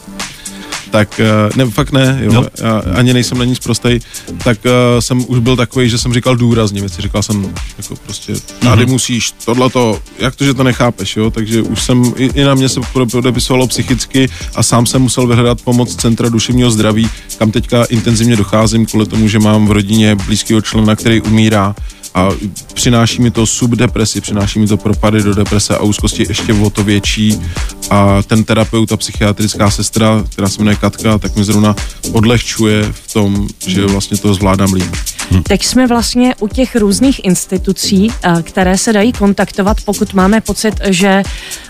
tak 0.91 1.19
eh, 1.19 1.25
ne, 1.56 1.65
fakt 1.65 1.91
ne, 1.91 2.19
jo, 2.21 2.34
no. 2.34 2.45
já 2.62 2.82
ani 2.95 3.13
nejsem 3.13 3.38
na 3.38 3.45
nic 3.45 3.60
prostej, 3.60 3.99
tak 4.43 4.58
uh, 4.65 4.71
jsem 4.99 5.25
už 5.28 5.39
byl 5.39 5.56
takový, 5.56 5.89
že 5.89 5.97
jsem 5.97 6.13
říkal 6.13 6.36
důrazně 6.36 6.82
věci, 6.82 7.02
říkal 7.02 7.23
jsem 7.23 7.54
jako 7.78 7.95
prostě, 7.95 8.34
tady 8.60 8.86
mm-hmm. 8.86 8.89
musíš, 8.89 9.32
tohleto, 9.32 9.99
jak 10.19 10.36
to, 10.36 10.45
že 10.45 10.54
to 10.54 10.63
nechápeš, 10.63 11.17
jo, 11.17 11.32
takže 11.32 11.62
už 11.62 11.84
jsem, 11.84 12.13
i, 12.15 12.25
i 12.25 12.43
na 12.43 12.56
mě 12.56 12.69
se 12.69 12.80
podepisovalo 13.12 13.67
psychicky 13.67 14.30
a 14.56 14.63
sám 14.63 14.86
jsem 14.86 15.02
musel 15.02 15.28
vyhledat 15.28 15.62
pomoc 15.62 15.95
Centra 15.95 16.30
duševního 16.30 16.71
zdraví, 16.71 17.10
kam 17.38 17.52
teďka 17.52 17.84
intenzivně 17.84 18.36
docházím 18.36 18.86
kvůli 18.86 19.06
tomu, 19.06 19.28
že 19.28 19.39
mám 19.39 19.67
v 19.67 19.71
rodině 19.71 20.15
blízkého 20.15 20.62
člena, 20.62 20.95
který 20.95 21.21
umírá, 21.21 21.75
a 22.13 22.30
přináší 22.74 23.22
mi 23.22 23.32
to 23.32 23.45
subdepresi, 23.45 24.22
přináší 24.22 24.60
mi 24.60 24.67
to 24.67 24.78
propady 24.78 25.24
do 25.24 25.34
deprese 25.34 25.78
a 25.78 25.84
úzkosti 25.84 26.26
ještě 26.30 26.54
o 26.54 26.69
to 26.69 26.84
větší 26.84 27.41
a 27.89 28.22
ten 28.22 28.43
terapeut 28.43 28.91
a 28.91 28.98
psychiatrická 28.98 29.69
sestra, 29.72 30.24
která 30.30 30.50
se 30.50 30.60
jmenuje 30.60 30.76
Katka, 30.76 31.17
tak 31.17 31.36
mi 31.36 31.43
zrovna 31.43 31.76
odlehčuje 32.12 32.84
v 32.91 33.13
tom, 33.13 33.48
že 33.67 33.86
vlastně 33.86 34.17
to 34.17 34.34
zvládám 34.34 34.74
líp. 34.74 34.95
Hm. 35.32 35.43
Teď 35.43 35.65
jsme 35.65 35.88
vlastně 35.88 36.36
u 36.39 36.48
těch 36.48 36.76
různých 36.76 37.26
institucí, 37.26 38.12
eh, 38.24 38.41
které 38.41 38.78
se 38.78 38.93
dají 38.93 39.13
kontaktovat, 39.13 39.78
pokud 39.86 40.13
máme 40.13 40.41
pocit, 40.41 40.76
že 40.89 41.24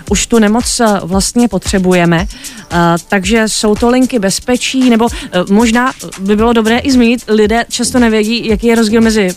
už 0.10 0.28
tu 0.28 0.40
nemoc 0.40 0.80
eh, 0.80 1.00
vlastně 1.04 1.48
potřebujeme. 1.48 2.28
Eh, 2.72 2.78
takže 3.08 3.44
jsou 3.48 3.76
to 3.76 3.90
linky 3.90 4.20
bezpečí, 4.20 4.90
nebo 4.90 5.08
možná 5.50 5.94
by 6.20 6.36
bylo 6.36 6.54
dobré 6.54 6.80
i 6.80 6.92
zmínit, 6.92 7.24
lidé 7.28 7.66
často 7.70 8.00
nevědí, 8.00 8.48
jaký 8.48 8.68
je 8.68 8.76
rozdíl 8.76 9.02
mezi 9.02 9.36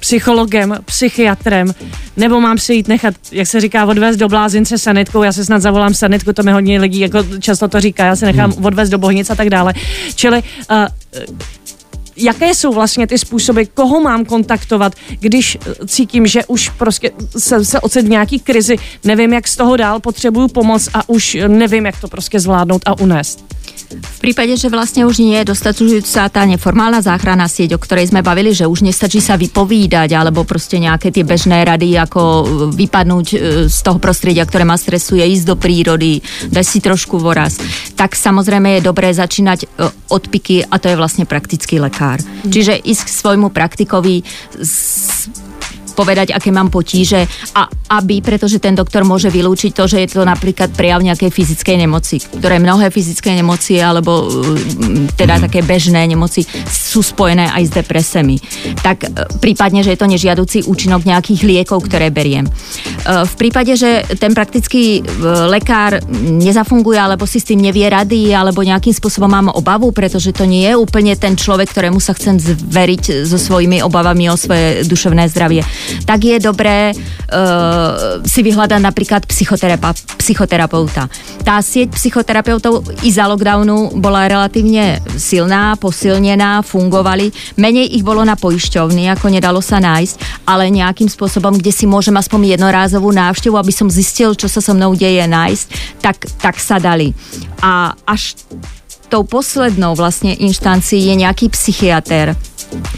psychologem, 0.00 0.76
psychiatrem, 0.84 1.74
nebo 2.16 2.40
mám 2.40 2.58
si 2.58 2.74
jít 2.74 2.88
nechat, 2.88 3.14
jak 3.32 3.46
se 3.46 3.60
říká, 3.60 3.86
odvést 3.86 4.16
do 4.16 4.28
blázince 4.28 4.78
sanitkou, 4.78 5.22
já 5.22 5.32
se 5.32 5.44
snad 5.44 5.62
zavolám 5.62 5.94
sanitku, 5.94 6.32
to 6.32 6.42
mi 6.42 6.52
hodně 6.52 6.80
lidí 6.80 7.00
jako 7.00 7.18
často 7.40 7.68
to 7.68 7.80
říká, 7.80 8.06
já 8.06 8.16
se 8.16 8.26
nechám 8.26 8.52
hmm. 8.52 8.64
odvést 8.64 8.90
do 8.90 8.98
bohnic 8.98 9.30
a 9.30 9.34
tak 9.34 9.50
dále. 9.50 9.74
Čili 10.14 10.42
uh, 10.70 10.76
jaké 12.16 12.54
jsou 12.54 12.72
vlastně 12.72 13.06
ty 13.06 13.18
způsoby, 13.18 13.62
koho 13.74 14.00
mám 14.00 14.24
kontaktovat, 14.24 14.92
když 15.20 15.58
cítím, 15.86 16.26
že 16.26 16.44
už 16.44 16.68
prostě 16.68 17.10
se, 17.38 17.64
se 17.64 17.80
ocet 17.80 18.06
v 18.06 18.08
nějaký 18.08 18.40
krizi, 18.40 18.76
nevím, 19.04 19.32
jak 19.32 19.48
z 19.48 19.56
toho 19.56 19.76
dál, 19.76 20.00
potřebuju 20.00 20.48
pomoc 20.48 20.88
a 20.94 21.08
už 21.08 21.36
nevím, 21.48 21.86
jak 21.86 22.00
to 22.00 22.08
prostě 22.08 22.40
zvládnout 22.40 22.82
a 22.86 22.98
unést. 22.98 23.53
V 23.94 24.18
prípade, 24.18 24.56
že 24.56 24.72
vlastne 24.72 25.06
už 25.06 25.22
nie 25.22 25.38
je 25.38 25.50
dostačujúca 25.54 26.26
tá 26.32 26.42
neformálna 26.48 27.04
záchrana 27.04 27.46
sieť, 27.46 27.76
o 27.76 27.82
ktorej 27.82 28.10
sme 28.10 28.24
bavili, 28.24 28.50
že 28.50 28.66
už 28.66 28.82
nestačí 28.82 29.20
sa 29.20 29.38
vypovídať 29.38 30.10
alebo 30.16 30.42
proste 30.42 30.80
nejaké 30.80 31.14
tie 31.14 31.22
bežné 31.22 31.62
rady, 31.62 31.94
ako 32.00 32.20
e, 32.20 32.44
vypadnúť 32.74 33.26
e, 33.30 33.36
z 33.70 33.78
toho 33.84 33.98
prostredia, 34.02 34.42
ktoré 34.42 34.66
ma 34.66 34.74
stresuje, 34.74 35.22
ísť 35.22 35.46
do 35.46 35.56
prírody, 35.60 36.18
dať 36.50 36.66
si 36.66 36.78
trošku 36.80 37.20
voraz, 37.20 37.60
tak 37.94 38.18
samozrejme 38.18 38.80
je 38.80 38.86
dobré 38.86 39.12
začínať 39.12 39.60
e, 39.62 39.66
odpiky 40.10 40.64
a 40.66 40.74
to 40.80 40.90
je 40.90 40.98
vlastne 40.98 41.24
praktický 41.28 41.78
lekár. 41.78 42.18
Čiže 42.48 42.80
ísť 42.80 43.02
k 43.06 43.10
svojmu 43.10 43.52
praktikovi 43.54 44.26
s 44.58 45.28
povedať, 45.94 46.34
aké 46.34 46.50
mám 46.50 46.68
potíže 46.68 47.24
a 47.54 47.70
aby, 47.94 48.24
pretože 48.24 48.58
ten 48.58 48.74
doktor 48.74 49.06
môže 49.06 49.28
vylúčiť 49.28 49.70
to, 49.76 49.84
že 49.86 49.98
je 50.02 50.08
to 50.18 50.26
napríklad 50.26 50.72
prejav 50.72 51.04
nejakej 51.04 51.30
fyzickej 51.30 51.76
nemoci, 51.86 52.16
ktoré 52.18 52.58
mnohé 52.58 52.90
fyzické 52.90 53.36
nemoci 53.36 53.78
alebo 53.78 54.26
mm, 54.26 55.14
teda 55.14 55.38
mm. 55.38 55.42
také 55.48 55.60
bežné 55.62 56.02
nemoci 56.08 56.42
sú 56.66 57.04
spojené 57.04 57.52
aj 57.52 57.62
s 57.68 57.72
depresemi. 57.76 58.36
Tak 58.80 58.96
e, 59.04 59.08
prípadne, 59.38 59.84
že 59.84 59.94
je 59.94 60.00
to 60.00 60.10
nežiaducí 60.10 60.58
účinok 60.64 61.04
nejakých 61.04 61.44
liekov, 61.44 61.84
ktoré 61.86 62.08
beriem. 62.08 62.48
E, 62.48 62.52
v 63.28 63.34
prípade, 63.36 63.76
že 63.76 64.02
ten 64.16 64.32
praktický 64.32 65.00
e, 65.00 65.00
lekár 65.52 66.00
nezafunguje 66.10 66.96
alebo 66.96 67.28
si 67.28 67.38
s 67.38 67.52
tým 67.52 67.60
nevie 67.60 67.84
rady 67.86 68.32
alebo 68.32 68.64
nejakým 68.64 68.96
spôsobom 68.96 69.28
mám 69.28 69.52
obavu, 69.52 69.92
pretože 69.92 70.32
to 70.32 70.48
nie 70.48 70.66
je 70.66 70.74
úplne 70.74 71.12
ten 71.20 71.36
človek, 71.36 71.68
ktorému 71.68 72.00
sa 72.00 72.16
chcem 72.16 72.40
zveriť 72.40 73.28
so 73.28 73.36
svojimi 73.36 73.84
obavami 73.84 74.32
o 74.32 74.40
svoje 74.40 74.88
duševné 74.88 75.28
zdravie 75.28 75.60
tak 76.04 76.20
je 76.24 76.36
dobré 76.40 76.92
uh, 76.92 78.22
si 78.24 78.40
vyhľadať 78.40 78.80
napríklad 78.80 79.22
psychoterapeuta. 80.18 81.08
Tá 81.44 81.60
sieť 81.60 81.94
psychoterapeutov 81.94 83.04
i 83.04 83.10
za 83.12 83.28
lockdownu 83.28 84.00
bola 84.00 84.26
relatívne 84.26 85.00
silná, 85.16 85.76
posilnená, 85.76 86.64
fungovali. 86.64 87.56
Menej 87.60 87.94
ich 87.94 88.04
bolo 88.04 88.24
na 88.24 88.34
poišťovny, 88.34 89.08
ako 89.12 89.32
nedalo 89.32 89.60
sa 89.60 89.80
nájsť, 89.80 90.46
ale 90.48 90.72
nejakým 90.72 91.08
spôsobom, 91.08 91.56
kde 91.56 91.72
si 91.72 91.84
môžem 91.84 92.16
aspoň 92.16 92.56
jednorázovú 92.56 93.12
návštevu, 93.12 93.56
aby 93.56 93.72
som 93.72 93.88
zistil, 93.92 94.34
čo 94.34 94.48
sa 94.48 94.64
so 94.64 94.72
mnou 94.72 94.96
deje 94.96 95.24
nájsť, 95.24 95.66
tak, 96.00 96.16
tak 96.40 96.56
sa 96.60 96.80
dali. 96.80 97.12
A 97.64 97.96
až 98.04 98.36
tou 99.08 99.22
poslednou 99.22 99.94
vlastne 99.94 100.34
inštancií 100.34 101.12
je 101.12 101.14
nejaký 101.14 101.46
psychiatr, 101.52 102.34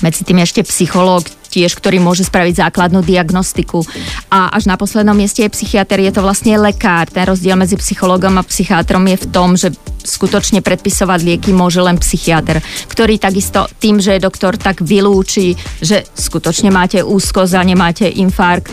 medzi 0.00 0.24
tým 0.24 0.40
ešte 0.40 0.64
psychológ, 0.64 1.28
tiež, 1.56 1.72
ktorý 1.80 1.96
môže 1.96 2.28
spraviť 2.28 2.68
základnú 2.68 3.00
diagnostiku. 3.00 3.80
A 4.28 4.52
až 4.52 4.68
na 4.68 4.76
poslednom 4.76 5.16
mieste 5.16 5.40
je 5.40 5.54
psychiatr, 5.56 6.04
je 6.04 6.12
to 6.12 6.20
vlastne 6.20 6.52
lekár. 6.60 7.08
Ten 7.08 7.24
rozdiel 7.24 7.56
medzi 7.56 7.80
psychologom 7.80 8.36
a 8.36 8.44
psychiatrom 8.44 9.08
je 9.08 9.16
v 9.16 9.26
tom, 9.32 9.56
že 9.56 9.72
skutočne 10.06 10.62
predpisovať 10.62 11.20
lieky 11.24 11.50
môže 11.50 11.82
len 11.82 11.98
psychiatr, 11.98 12.62
ktorý 12.86 13.18
takisto 13.18 13.66
tým, 13.82 13.98
že 13.98 14.14
je 14.14 14.22
doktor, 14.22 14.54
tak 14.54 14.78
vylúči, 14.78 15.58
že 15.82 16.06
skutočne 16.14 16.70
máte 16.70 17.02
úzkosť 17.02 17.52
a 17.58 17.62
nemáte 17.66 18.06
infarkt 18.06 18.70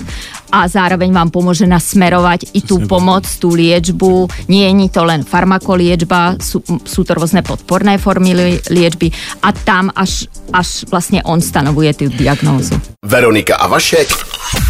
a 0.54 0.70
zároveň 0.70 1.10
vám 1.10 1.34
pomôže 1.34 1.66
nasmerovať 1.66 2.54
i 2.54 2.62
tú 2.62 2.86
pomoc, 2.86 3.26
tú 3.42 3.58
liečbu. 3.58 4.30
Nie 4.54 4.70
je 4.70 4.90
to 4.94 5.02
len 5.02 5.26
farmakoliečba, 5.26 6.38
sú, 6.38 6.62
sú 6.86 7.02
to 7.02 7.18
rôzne 7.18 7.42
podporné 7.42 7.98
formy 7.98 8.62
liečby 8.70 9.10
a 9.42 9.50
tam 9.50 9.90
až, 9.98 10.30
až 10.54 10.86
vlastne 10.94 11.26
on 11.26 11.42
stanovuje 11.42 11.98
tú 11.98 12.06
diagnózu. 12.14 12.73
Veronika 13.02 13.56
a 13.60 13.68
Vašek 13.68 14.08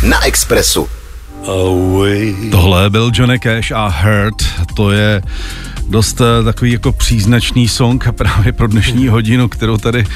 na 0.03 0.19
Expressu. 0.25 1.02
Away. 1.47 2.36
Tohle 2.51 2.89
byl 2.89 3.12
Johnny 3.13 3.39
Cash 3.39 3.71
a 3.71 3.88
Hurt, 3.88 4.43
to 4.75 4.91
je 4.91 5.21
dost 5.89 6.21
uh, 6.21 6.27
takový 6.45 6.71
jako 6.71 6.91
příznačný 6.91 7.67
song 7.67 8.08
právě 8.12 8.51
pro 8.51 8.67
dnešní 8.67 9.08
hodinu, 9.08 9.47
kterou 9.47 9.77
tady 9.77 9.99
uh, 9.99 10.08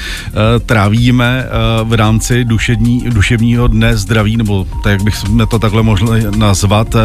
trávíme 0.66 1.44
uh, 1.82 1.88
v 1.88 1.92
rámci 1.92 2.44
duševní, 2.44 3.04
duševního 3.10 3.66
dne 3.66 3.96
zdraví, 3.96 4.36
nebo 4.36 4.66
tak, 4.82 4.92
jak 4.92 5.02
bychom 5.02 5.46
to 5.46 5.58
takhle 5.58 5.82
mohli 5.82 6.24
nazvat. 6.36 6.94
Uh, 6.94 7.00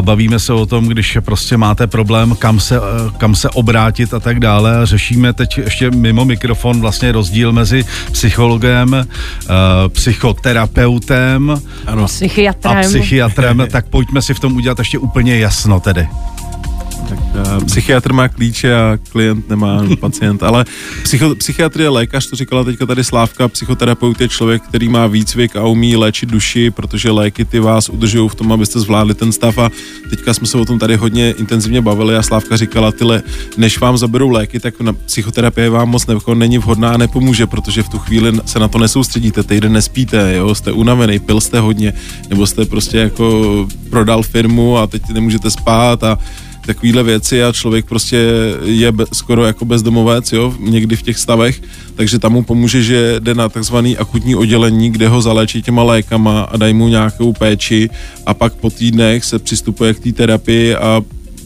bavíme 0.00 0.38
se 0.38 0.52
o 0.52 0.66
tom, 0.66 0.86
když 0.88 1.18
prostě 1.20 1.56
máte 1.56 1.86
problém, 1.86 2.36
kam 2.38 2.60
se, 2.60 2.80
uh, 2.80 2.86
kam 3.18 3.34
se 3.34 3.50
obrátit 3.50 4.14
a 4.14 4.20
tak 4.20 4.40
dále 4.40 4.76
a 4.76 4.84
řešíme 4.84 5.32
teď 5.32 5.58
ještě 5.58 5.90
mimo 5.90 6.24
mikrofon 6.24 6.80
vlastně 6.80 7.12
rozdíl 7.12 7.52
mezi 7.52 7.84
psychologem, 8.12 8.92
uh, 8.92 9.04
psychoterapeutem 9.88 11.62
ano. 11.86 12.06
psychiatrem. 12.06 12.76
a 12.76 12.82
psychiatrem, 12.82 13.27
tak 13.66 13.86
pojďme 13.88 14.22
si 14.22 14.34
v 14.34 14.40
tom 14.40 14.56
udělat 14.56 14.78
ještě 14.78 14.98
úplně 14.98 15.38
jasno 15.38 15.80
tedy. 15.80 16.08
Tak 17.08 17.18
uh, 17.18 17.64
psychiatr 17.64 18.12
má 18.12 18.28
klíče 18.28 18.76
a 18.76 18.98
klient 19.10 19.48
nemá 19.48 19.82
pacient, 20.00 20.42
ale 20.42 20.64
psycho, 21.02 21.34
psychiatr 21.34 21.80
je 21.80 21.88
lékař, 21.88 22.30
to 22.30 22.36
říkala 22.36 22.64
teďka 22.64 22.86
tady 22.86 23.04
Slávka, 23.04 23.48
psychoterapeut 23.48 24.20
je 24.20 24.28
člověk, 24.28 24.62
který 24.62 24.88
má 24.88 25.06
výcvik 25.06 25.56
a 25.56 25.66
umí 25.66 25.96
léčit 25.96 26.28
duši, 26.28 26.70
protože 26.70 27.10
léky 27.10 27.44
ty 27.44 27.60
vás 27.60 27.88
udržují 27.88 28.28
v 28.28 28.34
tom, 28.34 28.52
abyste 28.52 28.80
zvládli 28.80 29.14
ten 29.14 29.32
stav. 29.32 29.58
A 29.58 29.70
teďka 30.10 30.34
jsme 30.34 30.46
se 30.46 30.58
o 30.58 30.64
tom 30.64 30.78
tady 30.78 30.96
hodně 30.96 31.34
intenzivně 31.38 31.80
bavili 31.80 32.16
a 32.16 32.22
Slávka 32.22 32.56
říkala, 32.56 32.92
tyle, 32.92 33.22
než 33.56 33.80
vám 33.80 33.98
zaberou 33.98 34.30
léky, 34.30 34.60
tak 34.60 34.80
na 34.80 34.92
psychoterapie 34.92 35.70
vám 35.70 35.88
moc 35.88 36.06
nevko, 36.06 36.34
není 36.34 36.58
vhodná 36.58 36.90
a 36.90 36.96
nepomůže, 36.96 37.46
protože 37.46 37.82
v 37.82 37.88
tu 37.88 37.98
chvíli 37.98 38.32
se 38.46 38.58
na 38.58 38.68
to 38.68 38.78
nesoustředíte, 38.78 39.42
týden 39.42 39.72
nespíte, 39.72 40.34
jo, 40.34 40.54
jste 40.54 40.72
unavený, 40.72 41.18
pil 41.18 41.40
jste 41.40 41.60
hodně, 41.60 41.92
nebo 42.30 42.46
jste 42.46 42.64
prostě 42.64 42.98
jako 42.98 43.66
prodal 43.90 44.22
firmu 44.22 44.78
a 44.78 44.86
teď 44.86 45.02
nemůžete 45.08 45.50
spát 45.50 46.04
a 46.04 46.18
takovýhle 46.68 47.02
věci 47.02 47.44
a 47.44 47.52
člověk 47.52 47.86
prostě 47.86 48.28
je 48.64 48.92
be, 48.92 49.04
skoro 49.12 49.44
jako 49.44 49.64
bezdomovec, 49.64 50.32
jo, 50.32 50.54
někdy 50.60 50.96
v 50.96 51.02
těch 51.02 51.18
stavech, 51.18 51.62
takže 51.94 52.18
tam 52.18 52.32
mu 52.32 52.42
pomůže, 52.42 52.82
že 52.82 53.16
jde 53.18 53.34
na 53.34 53.48
takzvaný 53.48 53.96
akutní 53.96 54.36
oddělení, 54.36 54.90
kde 54.90 55.08
ho 55.08 55.22
zaléčí 55.22 55.62
těma 55.62 55.82
lékama 55.82 56.40
a 56.42 56.56
dají 56.56 56.74
mu 56.74 56.88
nějakou 56.88 57.32
péči 57.32 57.90
a 58.26 58.34
pak 58.34 58.54
po 58.54 58.70
týdnech 58.70 59.24
se 59.24 59.38
přistupuje 59.38 59.94
k 59.94 60.00
té 60.00 60.12
terapii 60.12 60.74
a 60.74 61.02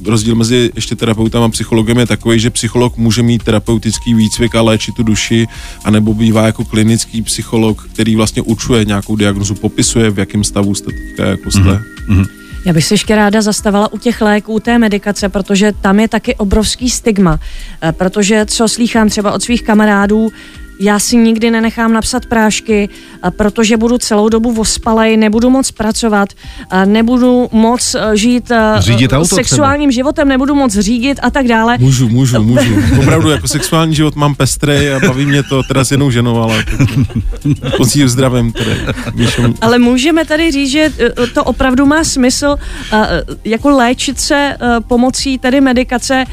rozdíl 0.06 0.35
mezi 0.35 0.70
ještě 0.74 0.96
terapeutem 0.96 1.42
a 1.42 1.48
psychologem 1.48 1.98
je 1.98 2.06
takový, 2.06 2.40
že 2.40 2.50
psycholog 2.50 2.96
může 2.96 3.22
mít 3.22 3.42
terapeutický 3.42 4.14
výcvik 4.14 4.54
a 4.54 4.62
léčit 4.62 4.94
tu 4.94 5.02
duši, 5.02 5.46
anebo 5.85 6.14
bývá 6.14 6.46
jako 6.46 6.64
klinický 6.64 7.22
psycholog, 7.22 7.88
který 7.92 8.16
vlastně 8.16 8.42
učuje 8.42 8.85
nějakou 8.85 9.16
diagnozu, 9.16 9.54
popisuje, 9.54 10.11
v 10.11 10.18
jakém 10.18 10.44
stavu 10.44 10.74
jste 10.74 10.90
teďka 10.92 11.26
jako 11.26 11.50
jste. 11.50 11.61
Mm-hmm. 12.08 12.41
Já 12.64 12.72
bych 12.72 12.85
se 12.85 12.94
ještě 12.94 13.16
ráda 13.16 13.42
zastavila 13.42 13.92
u 13.92 13.98
těch 13.98 14.20
léků, 14.20 14.61
té 14.61 14.79
medikace, 14.79 15.29
protože 15.29 15.72
tam 15.81 16.01
je 16.01 16.09
taky 16.09 16.35
obrovský 16.35 16.90
stigma. 16.90 17.40
Eh, 17.83 17.92
protože 17.92 18.46
co 18.46 18.68
slýchám 18.68 19.09
třeba 19.09 19.33
od 19.33 19.42
svých 19.42 19.62
kamarádů, 19.62 20.33
já 20.82 20.98
si 20.98 21.16
nikdy 21.16 21.50
nenechám 21.50 21.92
napsat 21.92 22.26
prášky, 22.26 22.88
protože 23.36 23.76
budu 23.76 23.98
celou 23.98 24.28
dobu 24.28 24.52
vospalej, 24.52 25.16
nebudu 25.16 25.50
moc 25.50 25.70
pracovat, 25.70 26.28
nebudu 26.84 27.48
moc 27.52 27.94
e, 27.94 28.16
žít 28.16 28.52
řídit 28.78 29.12
auto 29.12 29.34
sexuálním 29.36 29.90
třeba. 29.90 29.94
životem, 29.94 30.28
nebudu 30.28 30.54
moc 30.54 30.72
řídit 30.72 31.18
a 31.22 31.30
tak 31.30 31.46
dále. 31.46 31.78
Můžu, 31.78 32.08
můžu, 32.08 32.42
můžu. 32.42 32.74
Opravdu 33.00 33.30
jako 33.30 33.48
sexuální 33.48 33.94
život 33.94 34.16
mám 34.16 34.34
pestrej 34.34 34.94
a 34.94 35.00
baví 35.00 35.26
mě 35.26 35.42
to 35.42 35.62
teda 35.62 35.84
s 35.84 35.90
jednou 35.90 36.10
ženou, 36.10 36.42
ale 36.42 36.64
posíl 37.76 38.08
zdravím 38.08 38.52
tedy. 38.52 38.76
Ale 39.60 39.78
můžeme 39.78 40.24
tady 40.24 40.50
říct, 40.50 40.70
že 40.70 40.92
e, 40.98 41.26
to 41.26 41.44
opravdu 41.44 41.86
má 41.86 42.04
smysl 42.04 42.56
jako 43.44 43.70
léčit 43.70 44.20
se 44.20 44.34
e, 44.34 44.56
pomocí 44.80 45.38
tedy 45.38 45.60
medikace, 45.60 46.24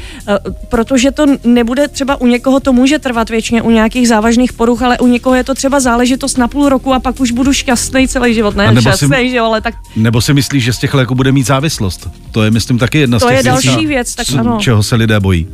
protože 0.68 1.10
to 1.10 1.26
nebude 1.44 1.88
třeba 1.88 2.20
u 2.20 2.26
někoho 2.26 2.60
to 2.60 2.72
může 2.72 2.98
trvat 2.98 3.30
většině 3.30 3.62
u 3.62 3.70
nějakých 3.70 4.08
závažných 4.08 4.39
vážných 4.40 4.56
poruch, 4.56 4.80
ale 4.82 4.98
u 4.98 5.06
někoho 5.06 5.36
je 5.36 5.44
to 5.44 5.54
třeba 5.54 5.80
záležitost 5.80 6.38
na 6.38 6.48
půl 6.48 6.68
roku 6.68 6.94
a 6.94 6.98
pak 6.98 7.20
už 7.20 7.30
budu 7.36 7.52
šťastný 7.52 8.08
celý 8.08 8.34
život. 8.34 8.56
Ne, 8.56 8.72
nebo 8.72 8.80
šťastný, 8.80 9.28
si, 9.28 9.30
že 9.30 9.40
ale 9.40 9.60
tak... 9.60 9.74
Nebo 9.96 10.20
si 10.20 10.32
myslíš, 10.32 10.64
že 10.64 10.72
z 10.72 10.78
těch 10.78 10.94
léků 10.94 11.14
bude 11.14 11.32
mít 11.32 11.46
závislost? 11.46 12.08
To 12.32 12.42
je, 12.42 12.50
myslím, 12.50 12.78
taky 12.78 12.98
jedna 12.98 13.18
to 13.18 13.26
z 13.26 13.28
těch 13.28 13.36
je 13.36 13.42
další 13.42 13.68
věcí, 13.68 13.86
věc, 13.86 14.14
tak 14.14 14.26
ano. 14.38 14.58
čeho 14.60 14.82
se 14.82 14.96
lidé 14.96 15.20
bojí. 15.20 15.48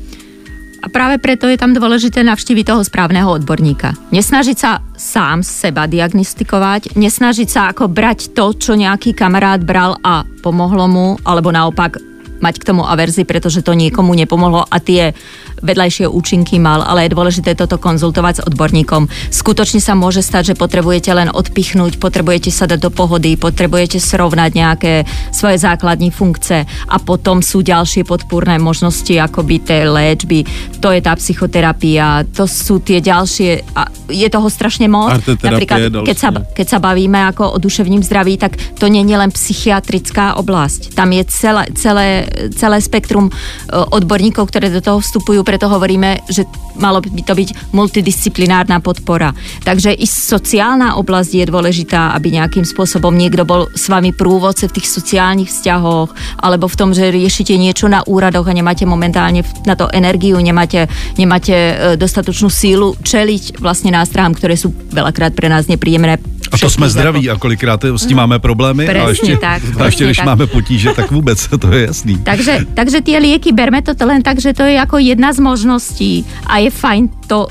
A 0.82 0.88
práve 0.88 1.18
preto 1.18 1.50
je 1.50 1.58
tam 1.58 1.74
dôležité 1.74 2.22
navštíviť 2.22 2.70
toho 2.70 2.86
správneho 2.86 3.26
odborníka. 3.26 3.98
Nesnažiť 4.14 4.54
sa 4.54 4.78
sám 4.94 5.42
seba 5.42 5.90
diagnostikovať, 5.90 6.94
nesnažiť 6.94 7.48
sa 7.50 7.74
ako 7.74 7.90
brať 7.90 8.30
to, 8.38 8.54
čo 8.54 8.78
nejaký 8.78 9.10
kamarát 9.10 9.58
bral 9.66 9.98
a 9.98 10.22
pomohlo 10.46 10.86
mu, 10.86 11.06
alebo 11.26 11.50
naopak 11.50 11.98
mať 12.40 12.54
k 12.60 12.66
tomu 12.72 12.82
averzi, 12.84 13.24
pretože 13.24 13.64
to 13.64 13.72
niekomu 13.72 14.12
nepomohlo 14.12 14.64
a 14.66 14.76
tie 14.80 15.16
vedľajšie 15.62 16.04
účinky 16.08 16.60
mal, 16.60 16.84
ale 16.84 17.08
je 17.08 17.14
dôležité 17.16 17.56
toto 17.56 17.80
konzultovať 17.80 18.34
s 18.40 18.44
odborníkom. 18.44 19.08
Skutočne 19.32 19.80
sa 19.80 19.96
môže 19.96 20.20
stať, 20.20 20.52
že 20.52 20.58
potrebujete 20.58 21.08
len 21.16 21.32
odpichnúť, 21.32 21.96
potrebujete 21.96 22.52
sa 22.52 22.68
dať 22.68 22.80
do 22.80 22.90
pohody, 22.92 23.40
potrebujete 23.40 23.96
srovnať 23.96 24.50
nejaké 24.52 24.92
svoje 25.32 25.56
základní 25.56 26.12
funkce 26.12 26.68
a 26.68 26.96
potom 27.00 27.40
sú 27.40 27.64
ďalšie 27.64 28.04
podpúrne 28.04 28.60
možnosti 28.60 29.12
akoby 29.16 29.64
tej 29.64 29.88
léčby. 29.88 30.44
To 30.84 30.92
je 30.92 31.00
tá 31.00 31.16
psychoterapia, 31.16 32.28
to 32.36 32.44
sú 32.44 32.84
tie 32.84 33.00
ďalšie, 33.00 33.64
a 33.72 33.88
je 34.12 34.28
toho 34.28 34.48
strašne 34.52 34.86
moc. 34.86 35.18
Napríklad, 35.24 36.04
keď 36.04 36.16
sa, 36.16 36.28
keď 36.32 36.66
sa 36.66 36.78
bavíme 36.78 37.26
ako 37.32 37.56
o 37.56 37.58
duševním 37.58 38.04
zdraví, 38.04 38.36
tak 38.36 38.60
to 38.76 38.86
nie 38.86 39.02
je 39.06 39.16
len 39.16 39.32
psychiatrická 39.32 40.36
oblasť. 40.36 40.92
Tam 40.94 41.10
je 41.10 41.22
celé, 41.26 41.64
celé, 41.74 42.25
celé 42.54 42.78
spektrum 42.82 43.28
e, 43.28 43.32
odborníkov, 43.72 44.48
ktoré 44.50 44.68
do 44.72 44.82
toho 44.82 44.98
vstupujú 45.00 45.42
preto 45.46 45.70
hovoríme, 45.70 46.26
že 46.28 46.44
malo 46.76 47.00
by 47.00 47.22
to 47.24 47.32
byť 47.32 47.72
multidisciplinárna 47.72 48.80
podpora. 48.84 49.32
Takže 49.64 49.96
i 49.96 50.04
sociálna 50.04 51.00
oblasť 51.00 51.30
je 51.32 51.44
dôležitá, 51.48 52.12
aby 52.12 52.36
nejakým 52.36 52.64
spôsobom 52.68 53.12
niekto 53.16 53.48
bol 53.48 53.68
s 53.72 53.88
vami 53.88 54.12
prúvodce 54.12 54.68
v 54.68 54.76
tých 54.80 54.88
sociálnych 54.92 55.48
vzťahoch, 55.48 56.40
alebo 56.42 56.68
v 56.68 56.78
tom, 56.78 56.90
že 56.92 57.12
riešite 57.12 57.56
niečo 57.56 57.88
na 57.88 58.04
úradoch 58.04 58.46
a 58.46 58.56
nemáte 58.56 58.84
momentálne 58.84 59.42
na 59.64 59.74
to 59.74 59.88
energiu, 59.90 60.36
nemáte, 60.38 60.86
nemáte 61.16 61.54
e, 61.54 61.74
dostatočnú 61.96 62.52
sílu 62.52 62.94
čeliť 63.00 63.58
vlastne 63.58 63.90
nástrahám, 63.94 64.36
ktoré 64.36 64.54
sú 64.54 64.72
veľakrát 64.92 65.32
pre 65.32 65.48
nás 65.48 65.66
nepríjemné 65.66 66.20
a 66.52 66.58
to 66.58 66.70
jsme 66.70 66.88
zdraví 66.90 67.30
a 67.30 67.36
kolikrát 67.36 67.84
s 67.84 68.06
tím 68.06 68.16
máme 68.16 68.38
problémy. 68.38 68.86
Presne 68.86 69.02
a 69.02 69.08
ještě, 69.08 69.36
tak. 69.36 69.62
A 69.78 69.84
ještě 69.84 70.04
když 70.04 70.16
tak. 70.16 70.26
máme 70.26 70.46
potíže, 70.46 70.90
tak 70.96 71.10
vůbec, 71.10 71.48
to 71.60 71.72
je 71.72 71.86
jasný. 71.86 72.18
Takže, 72.18 72.58
takže 72.74 73.00
tie 73.00 73.18
lieky, 73.18 73.52
berme 73.52 73.82
to 73.82 73.94
len 74.06 74.22
tak, 74.22 74.40
že 74.40 74.52
to 74.52 74.62
je 74.62 74.72
jako 74.72 74.98
jedna 74.98 75.32
z 75.32 75.38
možností 75.38 76.26
a 76.46 76.58
je 76.58 76.70
fajn 76.70 77.08
to 77.26 77.48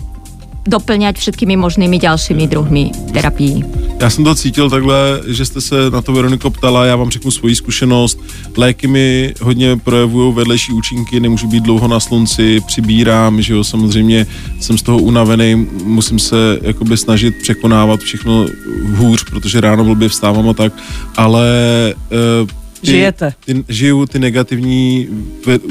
doplňať 0.67 1.17
všetkými 1.17 1.57
možnými 1.57 1.97
ďalšími 1.97 2.47
druhmi 2.47 2.91
terapií. 3.13 3.63
Já 4.01 4.09
jsem 4.09 4.23
to 4.23 4.35
cítil 4.35 4.69
takhle, 4.69 5.21
že 5.27 5.45
jste 5.45 5.61
se 5.61 5.89
na 5.89 6.01
to 6.01 6.13
Veroniko 6.13 6.49
ptala, 6.49 6.85
já 6.85 6.95
vám 6.95 7.09
řeknu 7.09 7.31
svoji 7.31 7.55
zkušenost. 7.55 8.19
Léky 8.57 8.87
mi 8.87 9.33
hodně 9.41 9.77
projevují 9.77 10.33
vedlejší 10.33 10.73
účinky, 10.73 11.19
nemůžu 11.19 11.47
být 11.47 11.63
dlouho 11.63 11.87
na 11.87 11.99
slunci, 11.99 12.61
přibírám, 12.67 13.41
že 13.41 13.53
jo, 13.53 13.63
samozřejmě 13.63 14.27
jsem 14.59 14.77
z 14.77 14.81
toho 14.81 14.97
unavený, 14.97 15.67
musím 15.83 16.19
se 16.19 16.59
jakoby 16.61 16.97
snažit 16.97 17.35
překonávat 17.41 17.99
všechno 17.99 18.45
hůř, 18.95 19.23
protože 19.23 19.61
ráno 19.61 19.83
blbě 19.83 20.09
vstávám 20.09 20.49
a 20.49 20.53
tak, 20.53 20.73
ale 21.17 21.47
e, 22.11 22.64
ty, 22.85 22.91
žijete. 22.91 23.33
Ty, 23.45 23.63
žiju, 23.69 24.05
ty 24.05 24.19
negativní 24.19 25.07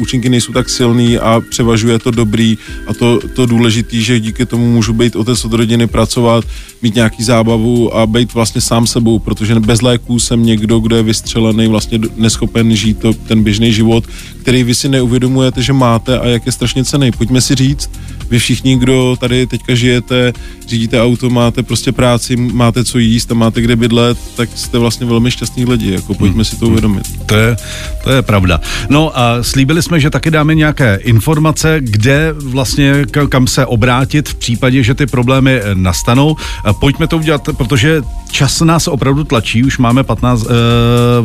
účinky 0.01 0.29
nejsou 0.29 0.53
tak 0.53 0.69
silný 0.69 1.19
a 1.19 1.43
převažuje 1.51 1.99
to 1.99 2.11
dobrý 2.11 2.59
a 2.87 2.95
to, 2.95 3.21
to 3.35 3.47
důležitý, 3.47 4.03
že 4.03 4.21
díky 4.21 4.47
tomu 4.47 4.73
můžu 4.73 4.93
být 4.93 5.17
otec 5.17 5.45
od 5.45 5.53
rodiny, 5.53 5.87
pracovat, 5.87 6.45
mít 6.83 6.95
nějaký 6.95 7.23
zábavu 7.23 7.97
a 7.97 8.07
být 8.07 8.35
vlastně 8.35 8.61
sám 8.61 8.87
sebou, 8.87 9.19
protože 9.19 9.61
bez 9.61 9.83
léků 9.83 10.19
jsem 10.19 10.45
někdo, 10.45 10.79
kdo 10.79 10.97
je 10.97 11.03
vystřelený, 11.03 11.69
vlastně 11.69 11.99
neschopen 12.17 12.77
žít 12.77 12.99
to, 12.99 13.13
ten 13.13 13.43
běžný 13.43 13.73
život, 13.73 14.05
který 14.43 14.65
vy 14.65 14.75
si 14.75 14.89
neuvědomujete, 14.89 15.63
že 15.63 15.73
máte 15.73 16.19
a 16.19 16.27
jak 16.27 16.47
je 16.47 16.53
strašně 16.53 16.85
cený. 16.85 17.13
Pojďme 17.13 17.41
si 17.41 17.55
říct, 17.55 17.91
vy 18.31 18.39
všichni, 18.39 18.77
kdo 18.77 19.17
tady 19.21 19.47
teďka 19.47 19.75
žijete, 19.75 20.33
řídíte 20.69 21.03
auto, 21.03 21.31
máte 21.31 21.63
prostě 21.63 21.93
práci, 21.93 22.37
máte 22.37 22.85
co 22.85 22.99
jíst 22.99 23.31
a 23.31 23.35
máte 23.35 23.61
kde 23.61 23.77
bydlet, 23.77 24.19
tak 24.37 24.49
jste 24.55 24.79
vlastně 24.79 25.07
velmi 25.07 25.31
šťastní 25.31 25.65
lidi, 25.65 25.93
jako 25.93 26.15
pojďme 26.15 26.35
hmm. 26.35 26.45
si 26.45 26.57
to 26.57 26.67
uvědomit. 26.67 27.04
To 27.27 27.35
je, 27.35 27.57
to 28.05 28.11
je 28.11 28.23
pravda. 28.23 28.61
No 28.89 29.19
a 29.19 29.43
slíbili 29.43 29.83
jsme, 29.83 30.01
že 30.01 30.11
taky 30.11 30.31
dáme 30.31 30.55
nějaké 30.55 30.99
informace, 31.03 31.77
kde 31.81 32.35
vlastně 32.37 33.07
kam 33.29 33.47
se 33.47 33.67
obrátit 33.67 34.29
v 34.29 34.35
případě, 34.35 34.83
že 34.83 34.95
ty 34.95 35.07
problémy 35.07 35.61
nastanou. 35.75 36.37
Pojďme 36.81 37.07
to 37.07 37.17
udělat, 37.17 37.49
protože 37.57 38.03
čas 38.31 38.61
nás 38.61 38.89
opravdu 38.89 39.25
tlačí, 39.25 39.65
už 39.65 39.79
máme 39.79 40.05
15, 40.05 40.43
uh, 40.43 40.49
eh, 40.51 40.55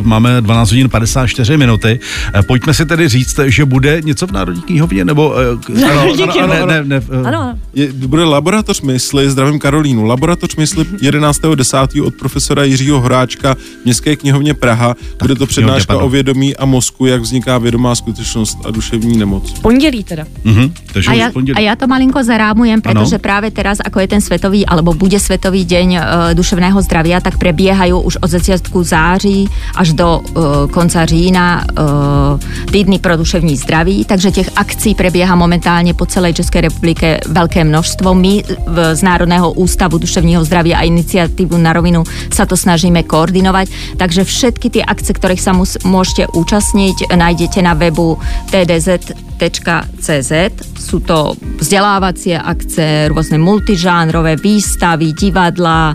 máme 0.02 0.40
12 0.40 0.70
hodin 0.70 0.88
54 0.88 1.56
minuty. 1.56 2.00
Pojďme 2.46 2.74
si 2.74 2.86
tedy 2.86 3.08
říct, 3.08 3.40
že 3.46 3.64
bude 3.64 4.00
něco 4.04 4.26
v 4.26 4.32
Národní 4.32 4.62
knihovně, 4.62 5.04
nebo... 5.04 5.28
Uh, 5.28 5.84
ano, 5.90 6.12
ano, 6.22 6.32
ano, 6.42 6.66
ne, 6.66 6.66
ne, 6.66 6.84
ne, 6.84 7.00
uh, 7.20 7.28
ano. 7.28 7.58
Je, 7.74 7.92
bude 7.92 8.24
laboratoř 8.24 8.80
mysli, 8.80 9.30
zdravím 9.30 9.58
Karolínu, 9.58 10.04
laboratoř 10.04 10.56
mysli 10.56 10.84
11.10. 11.02 12.06
od 12.06 12.14
profesora 12.14 12.64
Jiřího 12.64 13.00
Horáčka 13.00 13.54
v 13.54 13.84
Městské 13.84 14.16
knihovně 14.16 14.54
Praha. 14.54 14.94
Tak, 14.94 15.28
bude 15.28 15.34
to 15.34 15.46
přednáška 15.46 15.69
o 15.98 16.08
vědomí 16.08 16.56
a 16.56 16.64
mozku, 16.64 17.06
jak 17.06 17.20
vzniká 17.20 17.58
vědomá 17.58 17.94
skutečnost 17.94 18.58
a 18.64 18.70
duševní 18.70 19.18
nemoc. 19.18 19.60
Pondělí 19.60 20.04
teda. 20.04 20.24
Uh-huh, 20.46 20.72
a, 21.08 21.12
ja, 21.14 21.30
a 21.30 21.60
ja 21.60 21.74
to 21.76 21.90
malinko 21.90 22.22
zarámujem, 22.22 22.80
pretože 22.80 23.18
ano. 23.18 23.22
práve 23.22 23.50
teraz, 23.50 23.82
ako 23.82 24.00
je 24.00 24.08
ten 24.08 24.20
svetový, 24.20 24.62
alebo 24.66 24.94
bude 24.94 25.18
svetový 25.20 25.64
deň 25.66 25.88
uh, 25.96 26.02
duševného 26.38 26.78
zdravia, 26.82 27.00
zdravia, 27.00 27.24
tak 27.24 27.40
prebiehajú 27.40 27.96
už 27.96 28.14
od 28.20 28.30
začiatku 28.30 28.78
září 28.84 29.48
až 29.74 29.96
do 29.96 30.20
uh, 30.20 30.68
konca 30.70 31.06
října 31.06 31.64
uh, 31.64 32.68
týdny 32.68 32.98
pro 32.98 33.16
duševní 33.16 33.56
zdraví, 33.56 34.04
takže 34.04 34.30
těch 34.30 34.50
akcí 34.56 34.94
prebieha 34.94 35.34
momentálně 35.34 35.94
po 35.94 36.06
celé 36.06 36.32
České 36.32 36.60
republike 36.60 37.20
velké 37.26 37.64
množstvo. 37.64 38.14
My 38.14 38.44
v, 38.66 38.76
z 38.96 39.02
Národného 39.02 39.52
ústavu 39.52 39.98
duševního 39.98 40.44
zdraví 40.44 40.74
a 40.74 40.82
iniciatívu 40.82 41.56
na 41.56 41.72
rovinu 41.72 42.04
sa 42.28 42.44
to 42.44 42.56
snažíme 42.56 43.02
koordinovať, 43.08 43.96
takže 43.96 44.24
všetky 44.24 44.68
tie 44.70 44.82
akce, 44.84 45.16
ktorých 45.16 45.40
sa 45.40 45.49
mus, 45.52 45.76
môžete 45.82 46.30
účastniť, 46.32 47.12
nájdete 47.14 47.60
na 47.62 47.74
webu 47.74 48.18
tdz.cz. 48.50 50.32
Sú 50.76 50.98
to 51.04 51.36
vzdelávacie 51.60 52.36
akce, 52.36 53.08
rôzne 53.12 53.38
multižánrové 53.40 54.36
výstavy, 54.40 55.12
divadla, 55.14 55.94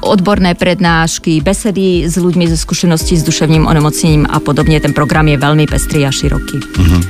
odborné 0.00 0.54
prednášky, 0.54 1.40
besedy 1.40 2.08
s 2.08 2.16
ľuďmi 2.16 2.48
ze 2.48 2.56
zkušeností 2.56 3.16
s 3.16 3.22
duševním 3.22 3.66
onemocněním 3.66 4.26
a 4.30 4.40
podobně. 4.40 4.80
Ten 4.80 4.92
program 4.92 5.28
je 5.28 5.36
velmi 5.36 5.66
pestrý 5.66 6.06
a 6.06 6.10
široký. 6.10 6.58
Mm-hmm. 6.58 7.04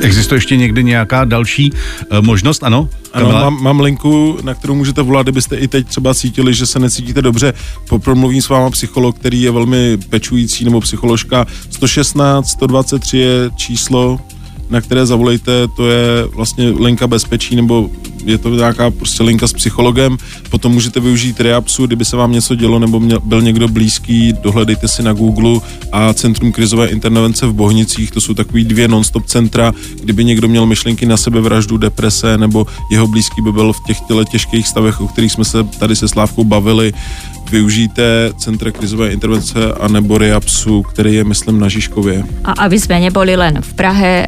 Existuje 0.00 0.36
ještě 0.36 0.56
někdy 0.56 0.84
nějaká 0.84 1.24
další 1.24 1.72
uh, 1.72 2.20
možnost? 2.20 2.64
Ano? 2.64 2.88
Ano, 3.12 3.32
mám, 3.32 3.62
mám 3.62 3.80
linku, 3.80 4.38
na 4.42 4.54
kterou 4.54 4.74
můžete 4.74 5.02
volat, 5.02 5.26
kdybyste 5.26 5.56
i 5.56 5.68
teď 5.68 5.86
třeba 5.86 6.14
cítili, 6.14 6.54
že 6.54 6.66
se 6.66 6.78
necítíte 6.78 7.22
dobře. 7.22 7.52
Promluvím 7.98 8.42
s 8.42 8.48
váma 8.48 8.70
psycholog, 8.70 9.18
který 9.18 9.42
je 9.42 9.50
velmi 9.50 9.96
pečující, 9.96 10.64
nebo 10.64 10.80
psycholožka. 10.80 11.46
116 11.70 12.48
123 12.48 13.18
je 13.18 13.50
číslo, 13.56 14.20
na 14.70 14.80
které 14.80 15.06
zavolejte, 15.06 15.68
to 15.76 15.88
je 15.88 16.24
vlastně 16.34 16.68
linka 16.68 17.06
bezpečí 17.06 17.56
nebo 17.56 17.90
je 18.24 18.38
to 18.38 18.50
nějaká 18.50 18.90
prostě 18.90 19.22
linka 19.22 19.46
s 19.46 19.52
psychologem, 19.52 20.16
potom 20.50 20.72
můžete 20.72 21.00
využít 21.00 21.40
Reapsu, 21.40 21.86
kdyby 21.86 22.04
se 22.04 22.16
vám 22.16 22.32
něco 22.32 22.54
dělo 22.54 22.78
nebo 22.78 23.00
měl, 23.00 23.20
byl 23.20 23.42
někdo 23.42 23.68
blízký, 23.68 24.32
dohledejte 24.42 24.88
si 24.88 25.02
na 25.02 25.12
Google 25.12 25.60
a 25.92 26.12
Centrum 26.14 26.52
krizové 26.52 26.88
intervence 26.88 27.46
v 27.46 27.52
Bohnicích, 27.52 28.10
to 28.10 28.20
jsou 28.20 28.34
takový 28.34 28.64
dvě 28.64 28.88
non-stop 28.88 29.26
centra, 29.26 29.72
kdyby 30.02 30.24
někdo 30.24 30.48
měl 30.48 30.66
myšlenky 30.66 31.06
na 31.06 31.16
sebevraždu, 31.16 31.76
deprese 31.76 32.38
nebo 32.38 32.66
jeho 32.90 33.06
blízký 33.06 33.42
by 33.42 33.52
byl 33.52 33.72
v 33.72 33.80
těch 33.86 33.98
těžkých 34.30 34.68
stavech, 34.68 35.00
o 35.00 35.08
kterých 35.08 35.32
jsme 35.32 35.44
se 35.44 35.64
tady 35.64 35.96
se 35.96 36.08
Slávkou 36.08 36.44
bavili, 36.44 36.92
využijte 37.50 38.32
Centra 38.36 38.70
krizové 38.70 39.12
intervence 39.12 39.72
a 39.80 39.88
nebo 39.88 40.18
Reapsu, 40.18 40.82
který 40.82 41.14
je, 41.14 41.24
myslím, 41.24 41.60
na 41.60 41.68
Žižkově. 41.68 42.24
A 42.44 42.52
aby 42.52 42.80
jsme 42.80 43.00
neboli 43.00 43.36
len 43.36 43.62
v 43.62 43.72
Prahe, 43.74 44.26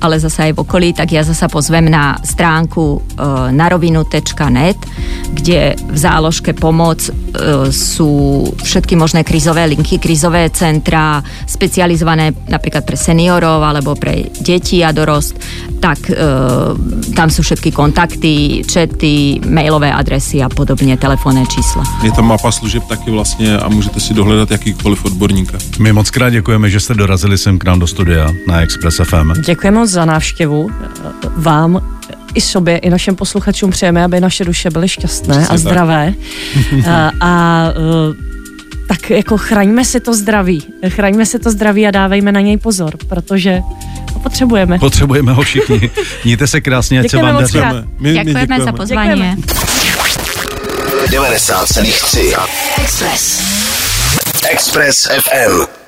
ale 0.00 0.20
zase 0.20 0.42
aj 0.42 0.52
v 0.52 0.58
okolí, 0.58 0.92
tak 0.92 1.12
ja 1.12 1.22
zase 1.22 1.48
pozvem 1.48 1.90
na 1.90 2.18
stránku 2.24 3.02
narovinu.net, 3.50 4.76
kde 5.32 5.74
v 5.78 5.98
záložke 5.98 6.52
pomoc 6.52 7.10
sú 7.70 8.44
všetky 8.62 8.96
možné 8.96 9.24
krizové 9.24 9.66
linky, 9.66 9.98
krizové 9.98 10.50
centra, 10.50 11.22
specializované 11.46 12.32
napríklad 12.48 12.86
pre 12.86 12.96
seniorov 12.96 13.62
alebo 13.62 13.94
pre 13.94 14.30
deti 14.40 14.84
a 14.84 14.92
dorost, 14.92 15.36
tak 15.80 15.98
tam 17.14 17.28
sú 17.30 17.42
všetky 17.42 17.70
kontakty, 17.72 18.64
čety, 18.64 19.40
mailové 19.44 19.92
adresy 19.92 20.42
a 20.42 20.48
podobně, 20.48 20.96
telefónne 20.96 21.46
čísla. 21.46 21.84
Je 22.02 22.12
tam 22.12 22.26
mapa 22.26 22.50
služeb 22.56 22.84
taky 22.84 23.10
vlastně 23.10 23.58
a 23.58 23.68
můžete 23.68 24.00
si 24.00 24.14
dohledat 24.14 24.50
jakýkoliv 24.50 25.04
odborníka. 25.04 25.58
My 25.78 25.92
moc 25.92 26.10
krát 26.10 26.30
děkujeme, 26.30 26.70
že 26.70 26.80
jste 26.80 26.94
dorazili 26.94 27.38
sem 27.38 27.58
k 27.58 27.64
nám 27.64 27.78
do 27.78 27.86
studia 27.86 28.32
na 28.46 28.60
Express 28.60 29.00
FM. 29.04 29.32
Děkujeme 29.40 29.78
moc 29.78 29.90
za 29.90 30.04
návštěvu. 30.04 30.70
Vám 31.36 31.98
i 32.34 32.40
sobě, 32.40 32.78
i 32.78 32.90
našim 32.90 33.16
posluchačům 33.16 33.70
přejeme, 33.70 34.04
aby 34.04 34.20
naše 34.20 34.44
duše 34.44 34.70
byly 34.70 34.88
šťastné 34.88 35.34
Přesně 35.34 35.54
a 35.54 35.58
zdravé. 35.58 36.14
a, 36.90 37.10
a 37.20 37.64
tak 38.88 39.10
jako 39.10 39.38
chraňme 39.38 39.84
si 39.84 40.00
to 40.00 40.14
zdraví. 40.14 40.62
Chraňme 40.88 41.26
si 41.26 41.38
to 41.38 41.50
zdraví 41.50 41.86
a 41.86 41.90
dávejme 41.90 42.32
na 42.32 42.40
něj 42.40 42.56
pozor, 42.56 42.96
protože 43.08 43.60
ho 44.12 44.20
potřebujeme. 44.20 44.78
Potřebujeme 44.78 45.32
ho 45.32 45.42
všichni. 45.42 45.90
Mějte 46.24 46.46
se 46.46 46.60
krásně, 46.60 47.00
ať 47.00 47.10
se 47.10 47.16
vám 47.16 47.40
daří. 47.40 47.58
My, 47.98 48.12
děkujeme, 48.12 48.40
děkujeme 48.40 48.64
za 48.64 48.72
pozvání. 48.72 49.36
90,3 51.06 52.34
Express. 52.82 54.44
Express 54.50 55.06
FM. 55.08 55.85